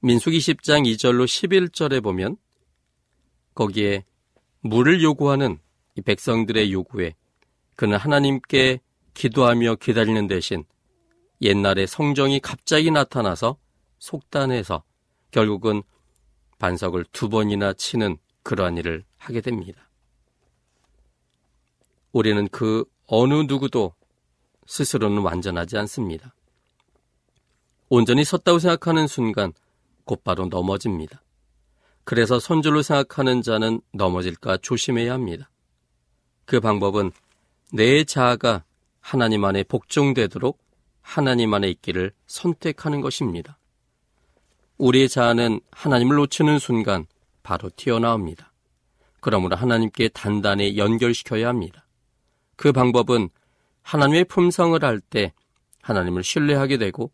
[0.00, 2.36] 민숙 20장 2절로 11절에 보면
[3.54, 4.04] 거기에
[4.60, 5.58] 물을 요구하는
[5.96, 7.14] 이 백성들의 요구에
[7.76, 8.80] 그는 하나님께
[9.14, 10.64] 기도하며 기다리는 대신
[11.40, 13.56] 옛날에 성정이 갑자기 나타나서
[13.98, 14.82] 속단해서
[15.30, 15.82] 결국은
[16.58, 19.88] 반석을 두 번이나 치는 그러한 일을 하게 됩니다.
[22.12, 23.94] 우리는 그 어느 누구도
[24.66, 26.34] 스스로는 완전하지 않습니다.
[27.88, 29.52] 온전히 섰다고 생각하는 순간
[30.04, 31.22] 곧바로 넘어집니다.
[32.04, 35.50] 그래서 선줄로 생각하는 자는 넘어질까 조심해야 합니다.
[36.44, 37.12] 그 방법은
[37.72, 38.64] 내 자아가
[39.04, 40.58] 하나님 안에 복종되도록
[41.02, 43.58] 하나님 안에 있기를 선택하는 것입니다.
[44.78, 47.04] 우리의 자아는 하나님을 놓치는 순간
[47.42, 48.54] 바로 튀어나옵니다.
[49.20, 51.86] 그러므로 하나님께 단단히 연결시켜야 합니다.
[52.56, 53.28] 그 방법은
[53.82, 55.34] 하나님의 품성을 할 때
[55.82, 57.12] 하나님을 신뢰하게 되고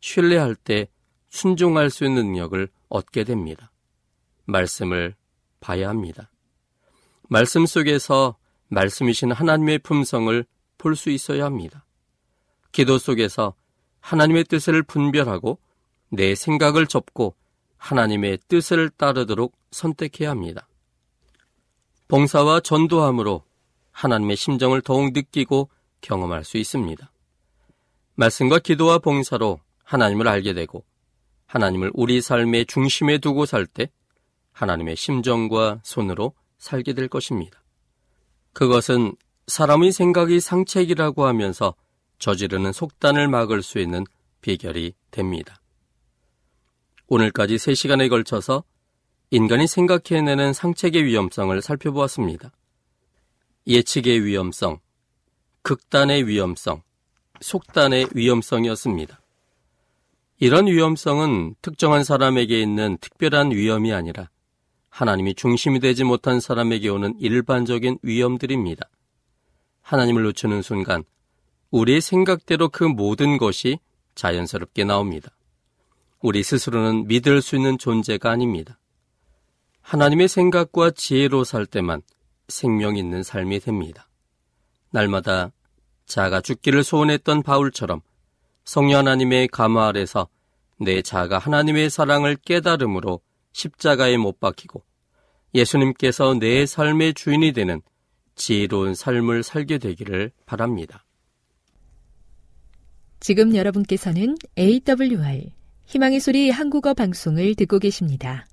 [0.00, 0.86] 신뢰할 때
[1.30, 3.72] 순종할 수 있는 능력을 얻게 됩니다.
[4.44, 5.16] 말씀을
[5.58, 6.30] 봐야 합니다.
[7.28, 8.36] 말씀 속에서
[8.68, 10.46] 말씀이신 하나님의 품성을
[10.84, 11.86] 볼 수 있어야 합니다.
[12.70, 13.54] 기도 속에서
[14.00, 15.58] 하나님의 뜻을 분별하고
[16.10, 17.34] 내 생각을 접고
[17.78, 20.68] 하나님의 뜻을 따르도록 선택해야 합니다.
[22.08, 23.42] 봉사와 전도함으로
[23.92, 25.70] 하나님의 심정을 더욱 느끼고
[26.02, 27.10] 경험할 수 있습니다.
[28.16, 30.84] 말씀과 기도와 봉사로 하나님을 알게 되고
[31.46, 33.88] 하나님을 우리 삶의 중심에 두고 살 때
[34.52, 37.62] 하나님의 심정과 손으로 살게 될 것입니다.
[38.52, 39.16] 그것은
[39.46, 41.74] 사람의 생각이 상책이라고 하면서
[42.18, 44.04] 저지르는 속단을 막을 수 있는
[44.40, 45.60] 비결이 됩니다.
[47.06, 48.64] 오늘까지 3시간에 걸쳐서
[49.30, 52.52] 인간이 생각해내는 상책의 위험성을 살펴보았습니다.
[53.66, 54.78] 예측의 위험성,
[55.62, 56.82] 극단의 위험성,
[57.40, 59.20] 속단의 위험성이었습니다.
[60.40, 64.30] 이런 위험성은 특정한 사람에게 있는 특별한 위험이 아니라
[64.90, 68.88] 하나님이 중심이 되지 못한 사람에게 오는 일반적인 위험들입니다.
[69.84, 71.04] 하나님을 놓치는 순간
[71.70, 73.78] 우리의 생각대로 그 모든 것이
[74.14, 75.30] 자연스럽게 나옵니다.
[76.20, 78.78] 우리 스스로는 믿을 수 있는 존재가 아닙니다.
[79.82, 82.00] 하나님의 생각과 지혜로 살 때만
[82.48, 84.08] 생명 있는 삶이 됩니다.
[84.90, 85.52] 날마다
[86.06, 88.00] 자가 죽기를 소원했던 바울처럼
[88.64, 90.28] 성령 하나님의 감화 아래서
[90.80, 93.20] 내 자가 하나님의 사랑을 깨달음으로
[93.52, 94.82] 십자가에 못 박히고
[95.54, 97.82] 예수님께서 내 삶의 주인이 되는
[98.34, 101.04] 지혜로운 삶을 살게 되기를 바랍니다.
[103.20, 105.52] 지금 여러분께서는 AWR
[105.86, 108.46] 희망의 소리 한국어 방송을 듣고 계십니다.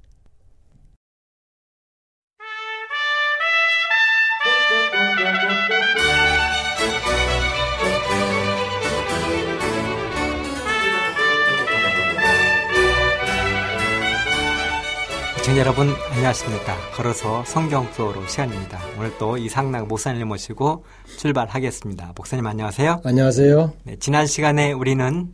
[15.51, 16.77] 시청자 여러분 안녕하십니까.
[16.95, 18.79] 걸어서 성경 수어로 시간입니다.
[18.97, 20.85] 오늘 또 이상락 목사님 모시고
[21.17, 22.13] 출발하겠습니다.
[22.15, 23.01] 목사님 안녕하세요.
[23.03, 23.73] 안녕하세요.
[23.83, 25.33] 네, 지난 시간에 우리는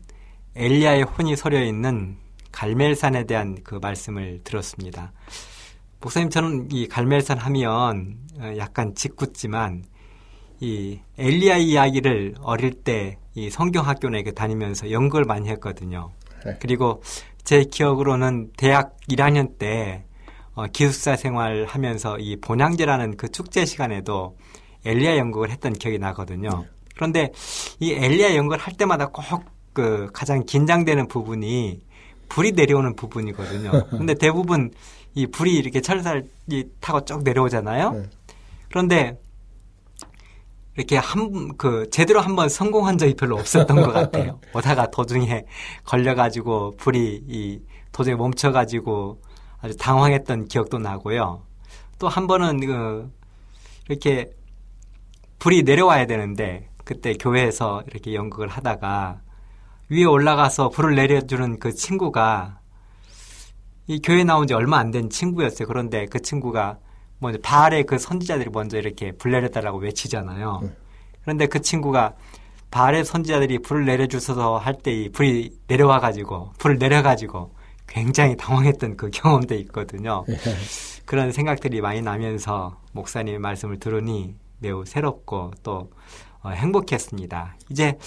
[0.55, 2.18] 엘리야의 혼이 서려 있는
[2.51, 5.11] 갈멜산에 대한 그 말씀을 들었습니다.
[6.01, 9.84] 목사님 저는 이 갈멜산 하면 어, 약간 짓궂지만
[10.61, 16.09] 이 엘리야 이야기를 어릴 때 이 성경학교에 다니면서 연구를 많이 했거든요.
[16.43, 16.57] 네.
[16.59, 17.03] 그리고
[17.43, 20.05] 제 기억으로는 대학 1학년 때
[20.58, 24.36] 어, 기숙사 생활하면서 이 본향제라는 그 축제 시간에도
[24.86, 26.49] 엘리야 연극을 했던 기억이 나거든요.
[26.49, 26.70] 네.
[26.95, 27.32] 그런데
[27.80, 31.82] 이 엘리야 연극을 할 때마다 꼭 그 가장 긴장되는 부분이
[32.30, 33.70] 불이 내려오는 부분이거든요.
[33.95, 34.72] 근데 대부분
[35.14, 36.24] 이 불이 이렇게 철살이
[36.80, 37.91] 타고 쭉 내려오잖아요.
[37.91, 38.03] 네.
[38.70, 39.20] 그런데
[40.76, 44.39] 이렇게 한, 그, 제대로 한번 성공한 적이 별로 없었던 것 같아요.
[44.55, 45.45] 오다가 도중에
[45.84, 47.60] 걸려가지고 불이 이
[47.91, 49.22] 도중에 멈춰가지고
[49.62, 51.43] 아주 당황했던 기억도 나고요.
[51.99, 53.12] 또 한 번은 그
[53.89, 54.30] 이렇게
[55.39, 59.22] 불이 내려와야 되는데 그때 교회에서 이렇게 연극을 하다가
[59.89, 62.60] 위에 올라가서 불을 내려주는 그 친구가
[63.88, 65.68] 이 교회 나온 지 얼마 안 된 친구였어요.
[65.68, 66.78] 그런데 그 친구가
[67.20, 70.60] 먼저 바알의 그 선지자들이 먼저 이렇게 불 내려달라고 외치잖아요.
[70.64, 70.70] 네.
[71.22, 72.14] 그런데 그 친구가
[72.70, 77.55] 바알의 선지자들이 불을 내려주셔서 할 때 이 불이 내려와가지고 불을 내려가지고
[77.88, 80.25] 굉장히 당황했던 그 경험도 있거든요.
[80.29, 80.35] 예.
[81.05, 85.89] 그런 생각들이 많이 나면서 목사님의 말씀을 들으니 매우 새롭고 또
[86.43, 87.55] 어, 행복했습니다.
[87.69, 87.97] 이제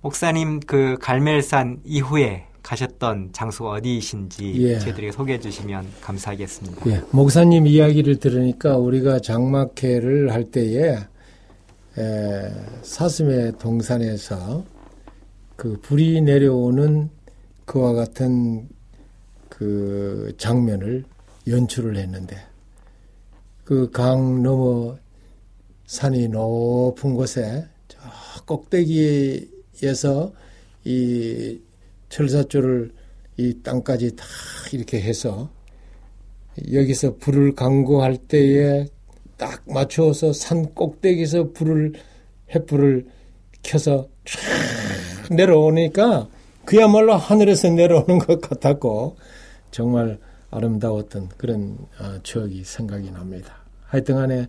[0.00, 4.78] 목사님 그 갈멜산 이후에 가셨던 장소가 어디이신지 예.
[4.78, 6.90] 저희들에게 소개해 주시면 감사하겠습니다.
[6.90, 7.02] 예.
[7.12, 10.96] 목사님 이야기를 들으니까 우리가 장막회를 할 때에
[11.98, 12.50] 에,
[12.82, 14.64] 사슴의 동산에서
[15.56, 17.10] 그 불이 내려오는
[17.64, 18.68] 그와 같은
[19.58, 21.04] 그 장면을
[21.48, 22.36] 연출을 했는데
[23.64, 24.96] 그 강 너머
[25.86, 27.98] 산이 높은 곳에 저
[28.46, 30.32] 꼭대기에서
[30.84, 31.60] 이
[32.08, 32.92] 철사줄을
[33.36, 34.24] 이 땅까지 다
[34.72, 35.50] 이렇게 해서
[36.72, 38.86] 여기서 불을 강구할 때에
[39.36, 41.94] 딱 맞추어서 산 꼭대기에서 불을
[42.54, 43.06] 햇불을
[43.62, 46.28] 켜서 쫙 내려오니까
[46.64, 49.16] 그야말로 하늘에서 내려오는 것 같았고
[49.78, 50.18] 정말
[50.50, 53.58] 아름다웠던 그런 어, 추억이 생각이 납니다.
[53.84, 54.48] 하여튼간에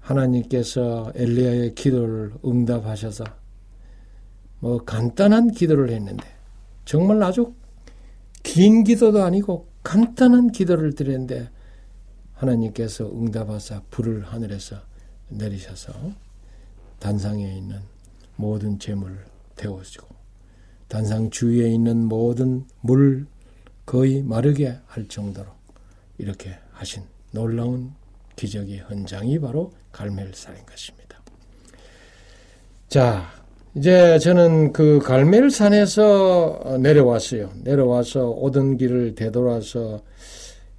[0.00, 3.24] 하나님께서 엘리야의 기도를 응답하셔서
[4.60, 6.22] 뭐 간단한 기도를 했는데
[6.84, 7.54] 정말 아주
[8.42, 11.48] 긴 기도도 아니고 간단한 기도를 드렸는데
[12.34, 14.76] 하나님께서 응답하사 불을 하늘에서
[15.30, 15.94] 내리셔서
[16.98, 17.80] 단상에 있는
[18.36, 19.16] 모든 재물을
[19.56, 20.05] 태워주고
[20.88, 23.26] 단상 주위에 있는 모든 물
[23.84, 25.46] 거의 마르게 할 정도로
[26.18, 27.92] 이렇게 하신 놀라운
[28.36, 31.20] 기적의 현장이 바로 갈멜산인 것입니다.
[32.88, 33.26] 자,
[33.74, 37.50] 이제 저는 그 갈멜산에서 내려왔어요.
[37.62, 40.02] 내려와서 오던 길을 되돌아서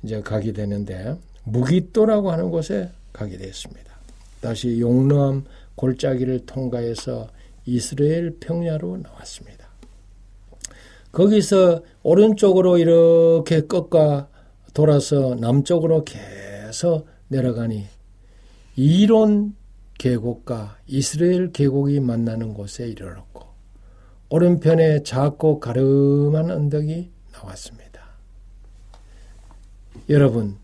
[0.03, 3.97] 이제 가게 되는데 무기또라고 하는 곳에 가게 됐습니다.
[4.41, 5.45] 다시 용ram
[5.75, 7.29] 골짜기를 통과해서
[7.65, 9.56] 이스라엘 평야로 나왔습니다.
[11.17, 14.27] 거기서 오른쪽으로 이렇게 꺾어
[14.75, 17.85] 돌아서 남쪽으로 계속 내려가니
[18.75, 19.55] 이론
[19.97, 23.47] 계곡과 이스라엘 계곡이 만나는 곳에 이르렀고
[24.29, 28.01] 오른편에 작고 가름한 언덕이 나왔습니다.
[30.09, 30.57] 여러분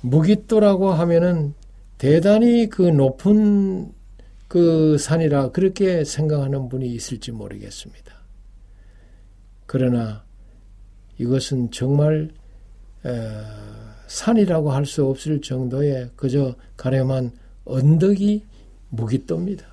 [0.00, 1.52] 무기또라고 하면은
[1.98, 3.92] 대단히 그 높은
[4.48, 8.13] 그 산이라 그렇게 생각하는 분이 있을지 모르겠습니다.
[9.74, 10.24] 그러나
[11.18, 12.30] 이것은 정말
[14.06, 17.32] 산이라고 할 수 없을 정도의 그저 가렴한
[17.64, 18.44] 언덕이
[18.90, 19.66] 무기또입니다.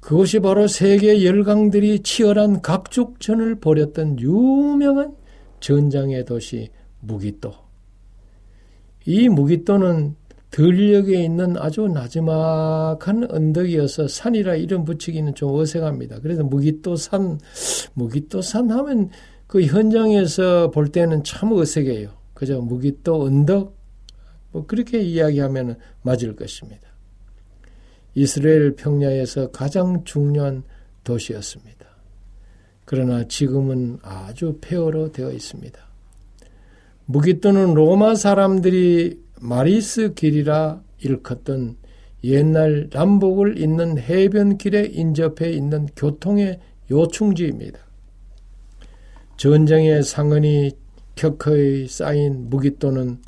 [0.00, 5.16] 그것이 바로 세계 열강들이 치열한 각축전을 벌였던 유명한
[5.60, 6.68] 전장의 도시
[7.00, 7.54] 무기또.
[9.06, 10.16] 이 무기또는
[10.52, 16.20] 들녘에 있는 아주 나지막한 언덕이어서 산이라 이름 붙이기는 좀 어색합니다.
[16.20, 17.40] 그래서 무기또산,
[17.94, 19.08] 무기또산 하면
[19.46, 22.10] 그 현장에서 볼 때는 참 어색해요.
[22.34, 23.74] 그저 무기또 언덕,
[24.50, 26.86] 뭐 그렇게 이야기하면 맞을 것입니다.
[28.14, 30.64] 이스라엘 평야에서 가장 중요한
[31.02, 31.86] 도시였습니다.
[32.84, 35.80] 그러나 지금은 아주 폐허로 되어 있습니다.
[37.06, 41.76] 무기또는 로마 사람들이 마리스 길이라 일컫던
[42.22, 47.80] 옛날 남북을 잇는 해변길에 인접해 있는 교통의 요충지입니다.
[49.36, 50.70] 전쟁의 상흔이
[51.16, 53.18] 격허에 쌓인 무기또는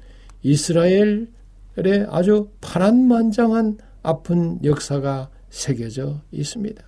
[0.45, 1.27] 이스라엘의
[2.09, 6.81] 아주 파란만장한 아픈 역사가 새겨져 있습니다.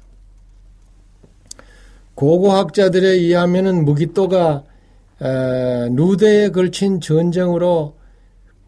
[2.15, 4.63] 고고학자들에 의하면 무기또가
[5.91, 7.96] 누대에 걸친 전쟁으로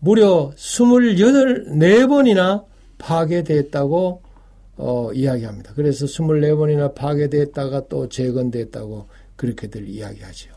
[0.01, 2.65] 무려 28번이나
[2.99, 4.23] 파괴됐다고
[4.77, 5.73] 어, 이야기합니다.
[5.75, 10.51] 그래서 24번이나 파괴됐다가 또 재건됐다고 그렇게들 이야기하죠.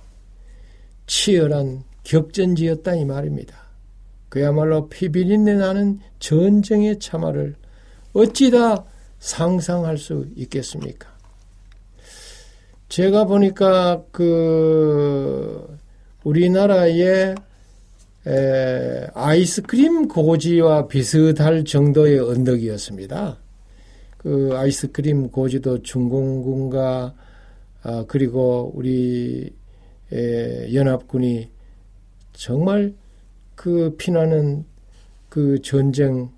[1.08, 3.56] 치열한 격전지였다 이 말입니다.
[4.30, 7.56] 그야말로 피비린내 나는 전쟁의 참화를
[8.14, 8.86] 어찌다
[9.20, 11.10] 상상할 수 있겠습니까?
[12.90, 15.78] 제가 보니까 그
[16.24, 17.36] 우리나라의
[18.28, 23.38] 에, 아이스크림 고지와 비슷할 정도의 언덕이었습니다.
[24.18, 27.16] 그 아이스크림 고지도 중공군과
[27.84, 29.52] 아, 그리고 우리
[30.12, 31.50] 에, 연합군이
[32.34, 32.94] 정말
[33.56, 34.66] 그 피나는
[35.30, 36.30] 그 전쟁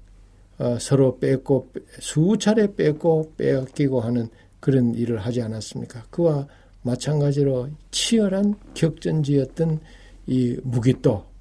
[0.60, 4.30] 어, 서로 뺏고 수차례 뺏고 빼앗기고 하는
[4.60, 6.06] 그런 일을 하지 않았습니까?
[6.10, 6.48] 그와
[6.84, 9.80] 마찬가지로 치열한 격전지였던
[10.28, 11.33] 이 무기또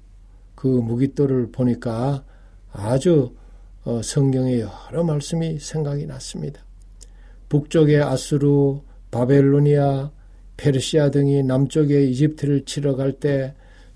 [0.63, 2.23] 그 무기또를 보니까
[2.71, 3.35] 아주
[3.83, 6.61] 어, 성경의 여러 말씀이 생각이 났습니다.
[7.49, 8.79] 북쪽의 아수르,
[9.11, 10.09] 바벨로니아,
[10.55, 13.53] 페르시아 등이 남쪽의 이집트를 치러 갈 때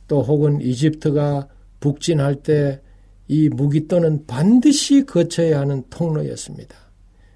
[0.10, 1.48] 또 혹은 이집트가
[1.80, 2.82] 북진할 때
[3.30, 6.76] 이 무기또는 반드시 거쳐야 하는 통로였습니다.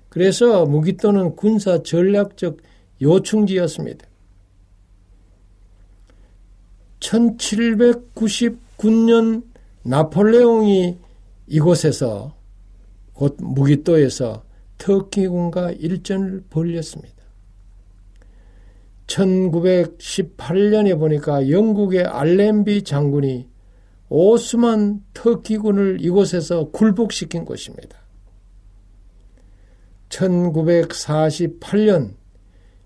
[0.10, 2.58] 그래서 무기또는 군사 전략적
[3.02, 4.06] 요충지였습니다.
[7.00, 8.28] 1799
[8.90, 9.44] 년
[9.84, 10.98] 나폴레옹이
[11.48, 12.36] 이곳에서
[13.14, 14.44] 곧 무기또에서
[14.78, 17.22] 터키군과 일전을 벌였습니다.
[19.08, 23.50] 1918년에 보니까 영국의 알렌비 장군이
[24.10, 27.98] 오스만 터키군을 이곳에서 굴복시킨 것입니다.
[30.10, 32.16] 1948년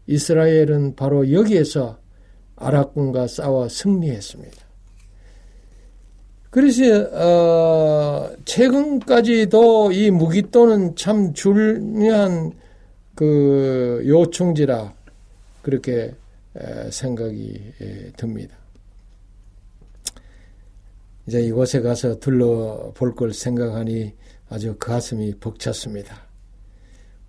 [0.07, 1.99] 이스라엘은 바로 여기에서
[2.55, 4.64] 아랍군과 싸워 승리했습니다.
[6.55, 12.53] 그래서 어, 최근까지도 이 무기또는 참 중요한
[13.13, 14.93] 그 요충지라
[15.61, 16.15] 그렇게
[16.91, 17.73] 생각이
[18.15, 18.55] 듭니다.
[21.27, 24.13] 이제 이곳에 가서 둘러볼 걸 생각하니
[24.47, 26.25] 아주 가슴이 벅찼습니다.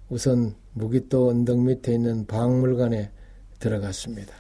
[0.09, 3.11] 우선 무기또 언덕 밑에 있는 박물관에
[3.59, 4.33] 들어갔습니다.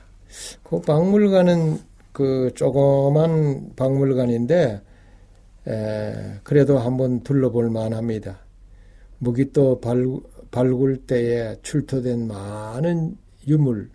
[0.62, 4.80] 그 박물관은 그 조그만 박물관인데
[5.68, 6.14] 에,
[6.44, 8.38] 그래도 한번 둘러볼 만합니다.
[9.18, 10.06] 무기또 발,
[10.50, 13.90] 발굴 때에 출토된 많은 유물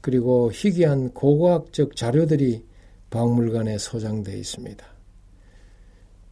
[0.00, 2.64] 그리고 희귀한 고고학적 자료들이
[3.10, 4.84] 박물관에 소장되어 있습니다.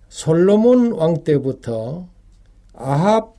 [0.09, 2.09] 솔로몬 왕 때부터
[2.75, 3.37] 아합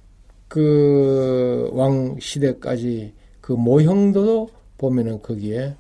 [0.48, 5.76] 그 왕 시대까지 그 모형도 보면은 거기에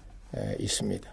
[0.59, 1.12] 있습니다.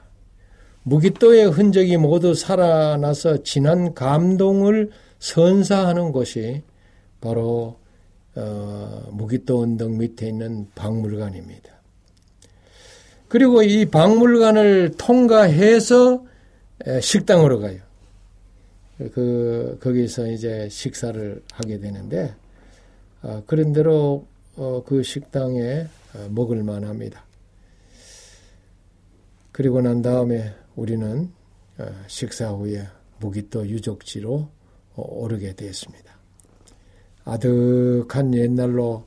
[0.82, 6.62] 무기또의 흔적이 모두 살아나서 진한 감동을 선사하는 곳이
[7.20, 7.78] 바로
[8.34, 11.70] 어, 무기또 언덕 밑에 있는 박물관입니다.
[13.28, 16.24] 그리고 이 박물관을 통과해서
[17.00, 17.78] 식당으로 가요.
[19.12, 22.34] 그 거기서 이제 식사를 하게 되는데
[23.22, 24.26] 어, 그런 대로
[24.56, 27.24] 어, 그 식당에 어, 먹을 만합니다.
[29.52, 31.30] 그리고 난 다음에 우리는
[31.76, 34.48] 어, 식사 후에 무기또 유적지로
[34.94, 36.18] 어, 오르게 되었습니다.
[37.24, 39.04] 아득한 옛날로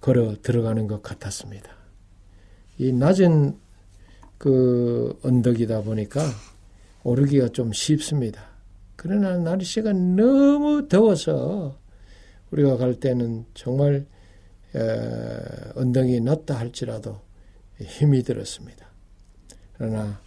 [0.00, 1.70] 걸어 들어가는 것 같았습니다.
[2.78, 3.58] 이 낮은
[4.38, 6.22] 그 언덕이다 보니까
[7.04, 8.48] 오르기가 좀 쉽습니다.
[8.96, 11.78] 그러나 날씨가 너무 더워서
[12.52, 14.06] 우리가 갈 때는 정말
[15.74, 17.20] 언덕이 낮다 할지라도
[17.78, 18.86] 힘이 들었습니다.
[19.74, 20.18] 그러나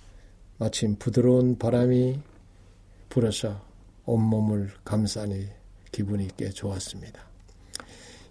[0.64, 2.20] 마침 부드러운 바람이
[3.10, 3.60] 불어서
[4.06, 5.48] 온몸을 감싸니
[5.92, 7.20] 기분이 꽤 좋았습니다.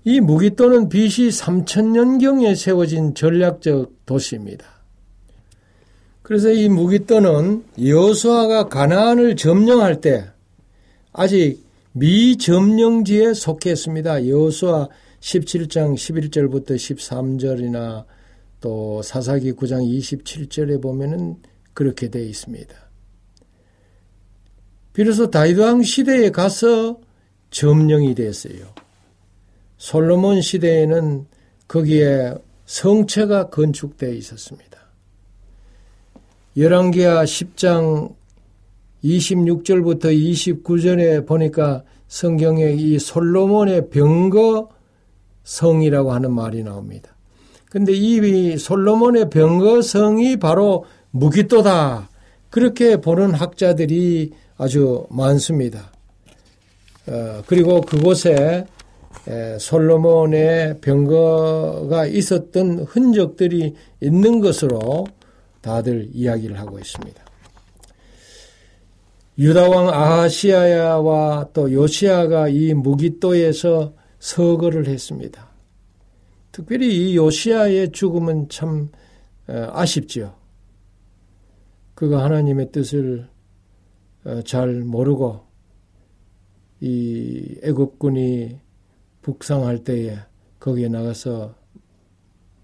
[0.05, 4.65] 이 무기또는 BC 3000년경에 세워진 전략적 도시입니다.
[6.23, 10.25] 그래서 이 무기또는 여수아가 가나안을 점령할 때
[11.13, 11.63] 아직
[11.93, 14.27] 미점령지에 속했습니다.
[14.29, 14.89] 여수아
[15.21, 18.07] 17장 11절부터 13절이나
[18.63, 21.37] 또 사사기 9장 27절에 보면은
[21.75, 22.75] 그렇게 되어 있습니다.
[24.93, 27.01] 비로소 다윗왕 시대에 가서
[27.51, 28.67] 점령이 됐어요.
[29.79, 31.27] 솔로몬 시대에는
[31.67, 32.35] 거기에
[32.67, 34.79] 성체가 건축되어 있었습니다.
[36.57, 38.15] 열왕기하 10장
[39.03, 44.69] 26절부터 29절에 보니까 성경에 이 솔로몬의 병거
[45.45, 47.17] 성이라고 하는 말이 나옵니다.
[47.71, 52.11] 근데 이 솔로몬의 병거성이 바로 무기또다.
[52.51, 55.93] 그렇게 보는 학자들이 아주 많습니다.
[57.07, 58.67] 어, 그리고 그곳에
[59.29, 65.07] 에, 솔로몬의 병거가 있었던 흔적들이 있는 것으로
[65.61, 67.23] 다들 이야기를 하고 있습니다.
[69.39, 75.49] 유다왕 아하시아야와 또 요시아가 이 무기또에서 서거를 했습니다.
[76.51, 78.91] 특별히 이 요시아의 죽음은 참
[79.47, 80.42] 아쉽지요.
[81.95, 83.29] 그가 하나님의 뜻을
[84.25, 85.45] 어, 잘 모르고
[86.81, 88.59] 이 애굽군이
[89.23, 90.19] 북상할 때에
[90.59, 91.55] 거기에 나가서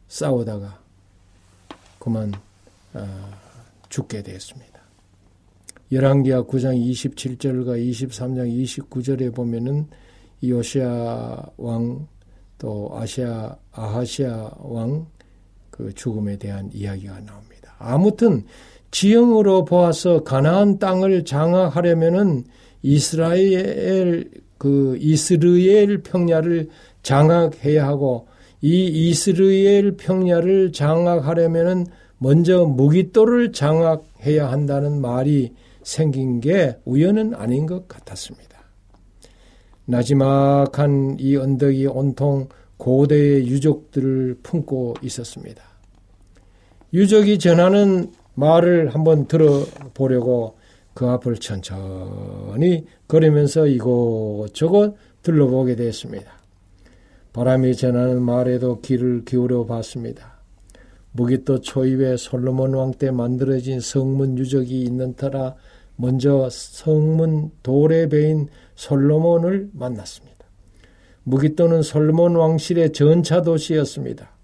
[0.09, 0.83] 싸우다가
[1.99, 2.33] 그만
[2.95, 3.31] 어,
[3.89, 4.79] 죽게 되었습니다.
[5.91, 9.89] 열왕기하 9장 27절과 23장 29절에 보면은
[10.43, 12.07] 요시아 왕
[12.59, 15.07] 또 아시아 아하시아 왕
[15.79, 17.73] 그 죽음에 대한 이야기가 나옵니다.
[17.79, 18.45] 아무튼
[18.91, 22.45] 지형으로 보아서 가나안 땅을 장악하려면은
[22.83, 26.69] 이스라엘 그 이스르엘 평야를
[27.03, 28.29] 장악해야 하고
[28.61, 31.87] 이 이스라엘 평야를 장악하려면은
[32.19, 38.59] 먼저 무기또를 장악해야 한다는 말이 생긴 게 우연은 아닌 것 같았습니다.
[39.85, 45.63] 나지막한 이 언덕이 온통 고대의 유적들을 품고 있었습니다.
[46.93, 50.57] 유적이 전하는 말을 한번 들어보려고
[50.95, 56.39] 그 앞을 천천히 걸으면서 이곳저곳 둘러보게 됐습니다.
[57.33, 60.39] 바람이 전하는 말에도 귀를 기울여 봤습니다.
[61.13, 65.57] 무기또 초입에 솔로몬 왕 때 만들어진 성문 유적이 있는 터라
[65.97, 70.47] 먼저 성문 돌에 베인 솔로몬을 만났습니다.
[71.25, 74.38] 무기또는 솔로몬 왕실의 전차 도시였습니다.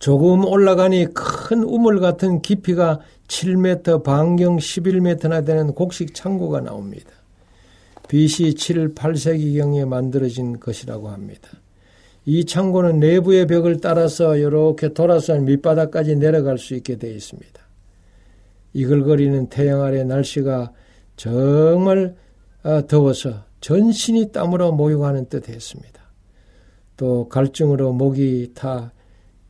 [0.00, 7.10] 조금 올라가니 큰 우물 같은 깊이가 7m, 반경 11m나 되는 곡식 창고가 나옵니다.
[8.08, 11.50] BC 7, 8세기경에 만들어진 것이라고 합니다.
[12.24, 17.60] 이 창고는 내부의 벽을 따라서 이렇게 돌아서 밑바닥까지 내려갈 수 있게 되어 있습니다.
[18.72, 20.72] 이글거리는 태양 아래 날씨가
[21.16, 22.16] 정말
[22.62, 26.00] 어, 더워서 전신이 땀으로 모욕하는 듯 했습니다.
[26.96, 28.92] 또 갈증으로 목이 타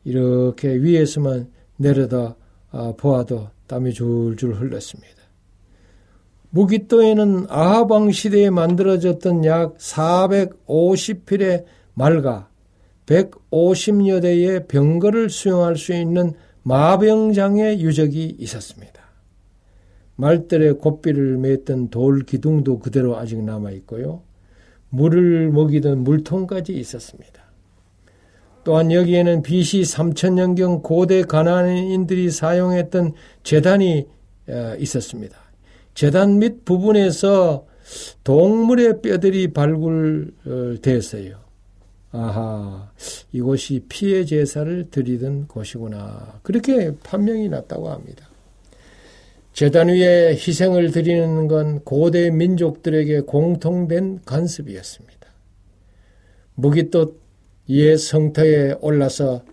[0.03, 2.35] 이렇게 위에서만 내려다
[2.71, 5.21] 아, 보아도 땀이 줄줄 흘렀습니다.
[6.51, 12.49] 무기또에는 아하방 시대에 만들어졌던 약 450필의 말과
[13.05, 16.33] 150여 대의 병거를 수용할 수 있는
[16.63, 19.01] 마병장의 유적이 있었습니다.
[20.15, 24.21] 말들의 곱비를 맸던 돌 기둥도 그대로 아직 남아 있고요.
[24.89, 27.40] 물을 먹이던 물통까지 있었습니다.
[28.63, 34.07] 또한 여기에는 BC 3000년경 고대 가나안인들이 사용했던 재단이
[34.47, 35.37] 어, 있었습니다.
[35.93, 37.65] 재단 밑 부분에서
[38.23, 41.41] 동물의 뼈들이 발굴되었어요.
[42.13, 42.91] 아하,
[43.31, 46.39] 이곳이 피해 제사를 드리던 곳이구나.
[46.43, 48.27] 그렇게 판명이 났다고 합니다.
[49.53, 55.11] 재단 위에 희생을 드리는 건 고대 민족들에게 공통된 관습이었습니다.
[56.55, 57.20] 무기또
[57.67, 59.43] 이에 성터에 올라서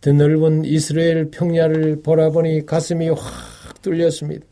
[0.00, 4.44] 드넓은 이스라엘 평야를 보라보니 가슴이 확 뚫렸습니다.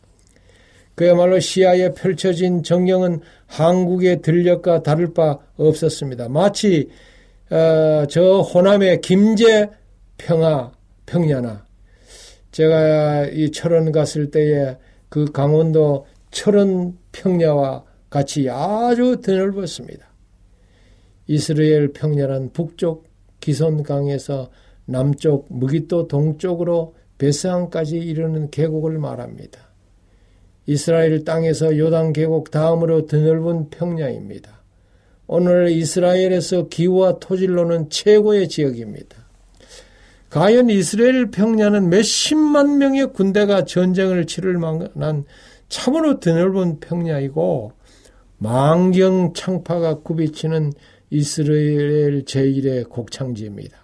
[0.94, 6.28] 그야말로 시야에 펼쳐진 정경은 한국의 들녘과 다를 바 없었습니다.
[6.28, 6.88] 마치
[7.50, 9.70] 어, 저 호남의 김제
[10.18, 10.70] 평화
[11.06, 11.64] 평야나
[12.52, 14.76] 제가 이 철원 갔을 때에
[15.08, 20.09] 그 강원도 철원 평야와 같이 아주 드넓었습니다.
[21.30, 23.04] 이스라엘 평야란 북쪽
[23.38, 24.50] 기손강에서
[24.84, 29.60] 남쪽 무기또 동쪽으로 베스항까지 이르는 계곡을 말합니다.
[30.66, 34.60] 이스라엘 땅에서 요단 계곡 다음으로 드넓은 평야입니다.
[35.28, 39.16] 오늘 이스라엘에서 기후와 토질로는 최고의 지역입니다.
[40.30, 45.24] 과연 이스라엘 평야는 몇십만 명의 군대가 전쟁을 치를 만한
[45.68, 47.70] 참으로 드넓은 평야이고
[48.38, 50.72] 망경 창파가 굽이치는
[51.10, 53.76] 이스라엘 제1의 곡창지입니다.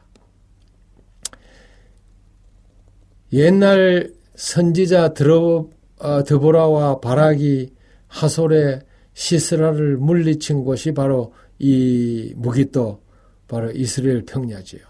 [3.32, 5.68] 옛날 선지자 드러,
[5.98, 7.70] 어, 드보라와 바락이
[8.06, 8.80] 하솔의
[9.14, 13.02] 시스라를 물리친 곳이 바로 이 무기또
[13.48, 14.80] 바로 이스라엘 평야지요.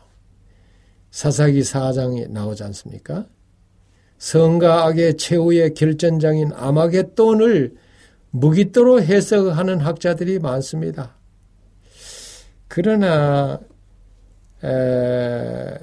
[1.10, 3.26] 사사기 4장에 나오지 않습니까?
[4.18, 7.74] 성과 악의 최후의 결전장인 아마겟돈을
[8.30, 11.15] 무기또로 해석하는 학자들이 많습니다.
[12.68, 13.60] 그러나
[14.64, 15.78] 에,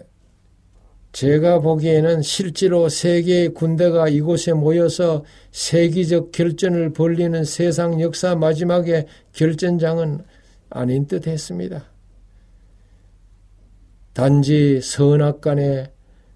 [1.13, 10.23] 제가 보기에는 실제로 세계의 군대가 이곳에 모여서 세계적 결전을 벌리는 세상 역사 마지막의 결전장은
[10.71, 11.85] 아닌 듯 했습니다.
[14.13, 15.91] 단지 선악 간의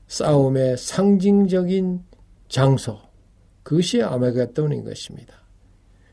[0.07, 2.03] 싸움의 상징적인
[2.47, 2.99] 장소,
[3.63, 5.33] 그것이 아마겟돈인 것입니다.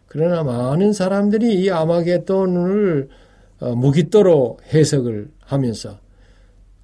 [0.07, 3.24] 그러나 많은 사람들이 이 아마겟돈을 어,
[3.77, 6.01] 무기또로 해석을 하면서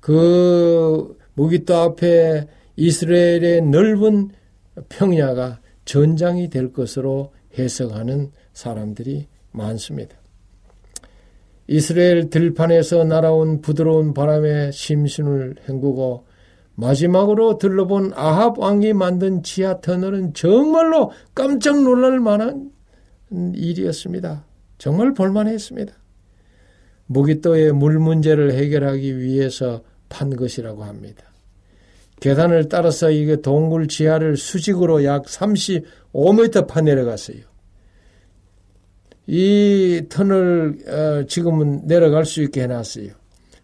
[0.00, 4.30] 그 무기또 앞에 이스라엘의 넓은
[4.88, 10.16] 평야가 전장이 될 것으로 해석하는 사람들이 많습니다.
[11.66, 16.26] 이스라엘 들판에서 날아온 부드러운 바람에 심신을 헹구고
[16.74, 22.72] 마지막으로 들러본 아합 왕이 만든 지하 터널은 정말로 깜짝 놀랄 만한
[23.30, 24.46] 일이었습니다.
[24.78, 25.99] 정말 볼만했습니다.
[27.10, 31.24] 무기또의 물 문제를 해결하기 위해서 판 것이라고 합니다.
[32.20, 37.38] 계단을 따라서 이게 동굴 지하를 수직으로 약 35m 파 내려갔어요.
[39.26, 43.12] 이 터널 어, 지금은 내려갈 수 있게 해놨어요.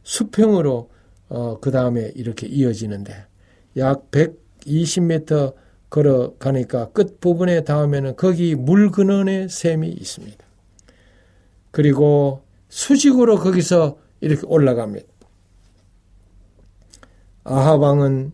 [0.03, 0.91] 수평으로
[1.29, 3.15] 어, 그 다음에 이렇게 이어지는데
[3.77, 5.55] 약 120m
[5.89, 10.45] 걸어가니까 끝 부분에 닿으면 거기 물 근원의 샘이 있습니다.
[11.71, 12.46] 그리고
[12.77, 15.07] 수직으로 거기서 이렇게 올라갑니다.
[17.45, 18.33] 아하방은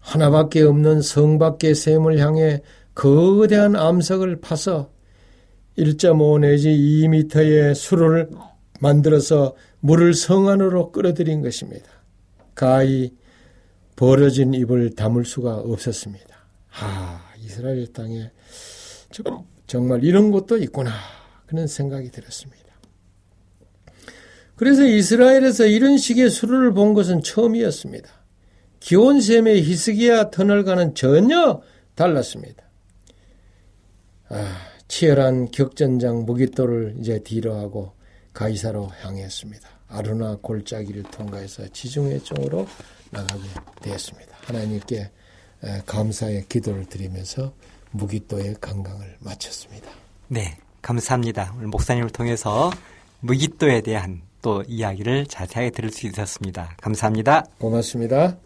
[0.00, 2.62] 하나밖에 없는 성 밖의 샘을 향해
[2.96, 4.90] 거대한 암석을 파서
[5.78, 8.30] 1.5 내지 2미터의 수로를
[8.80, 11.88] 만들어서 물을 성 안으로 끌어들인 것입니다.
[12.56, 13.14] 가히
[13.94, 16.36] 벌어진 입을 담을 수가 없었습니다.
[16.80, 18.32] 아, 이스라엘 땅에
[19.68, 20.90] 정말 이런 것도 있구나.
[21.46, 22.65] 그런 생각이 들었습니다.
[24.56, 28.08] 그래서 이스라엘에서 이런 식의 수를 본 것은 처음이었습니다.
[28.80, 31.62] 기온샘의 히스기야 터널과는 전혀
[31.94, 32.62] 달랐습니다.
[34.28, 34.56] 아,
[34.88, 37.92] 치열한 격전장 무기도를 이제 뒤로하고
[38.32, 39.68] 가이사로 향했습니다.
[39.88, 42.66] 아루나 골짜기를 통과해서 지중해 쪽으로
[43.10, 43.42] 나가게
[43.82, 44.36] 되었습니다.
[44.42, 45.10] 하나님께
[45.86, 47.52] 감사의 기도를 드리면서
[47.92, 49.90] 무기도의 관광을 마쳤습니다.
[50.28, 51.54] 네, 감사합니다.
[51.56, 52.70] 오늘 목사님을 통해서
[53.20, 56.76] 무기도에 대한 또 이야기를 자세하게 들을 수 있었습니다.
[56.80, 57.44] 감사합니다.
[57.58, 58.45] 고맙습니다.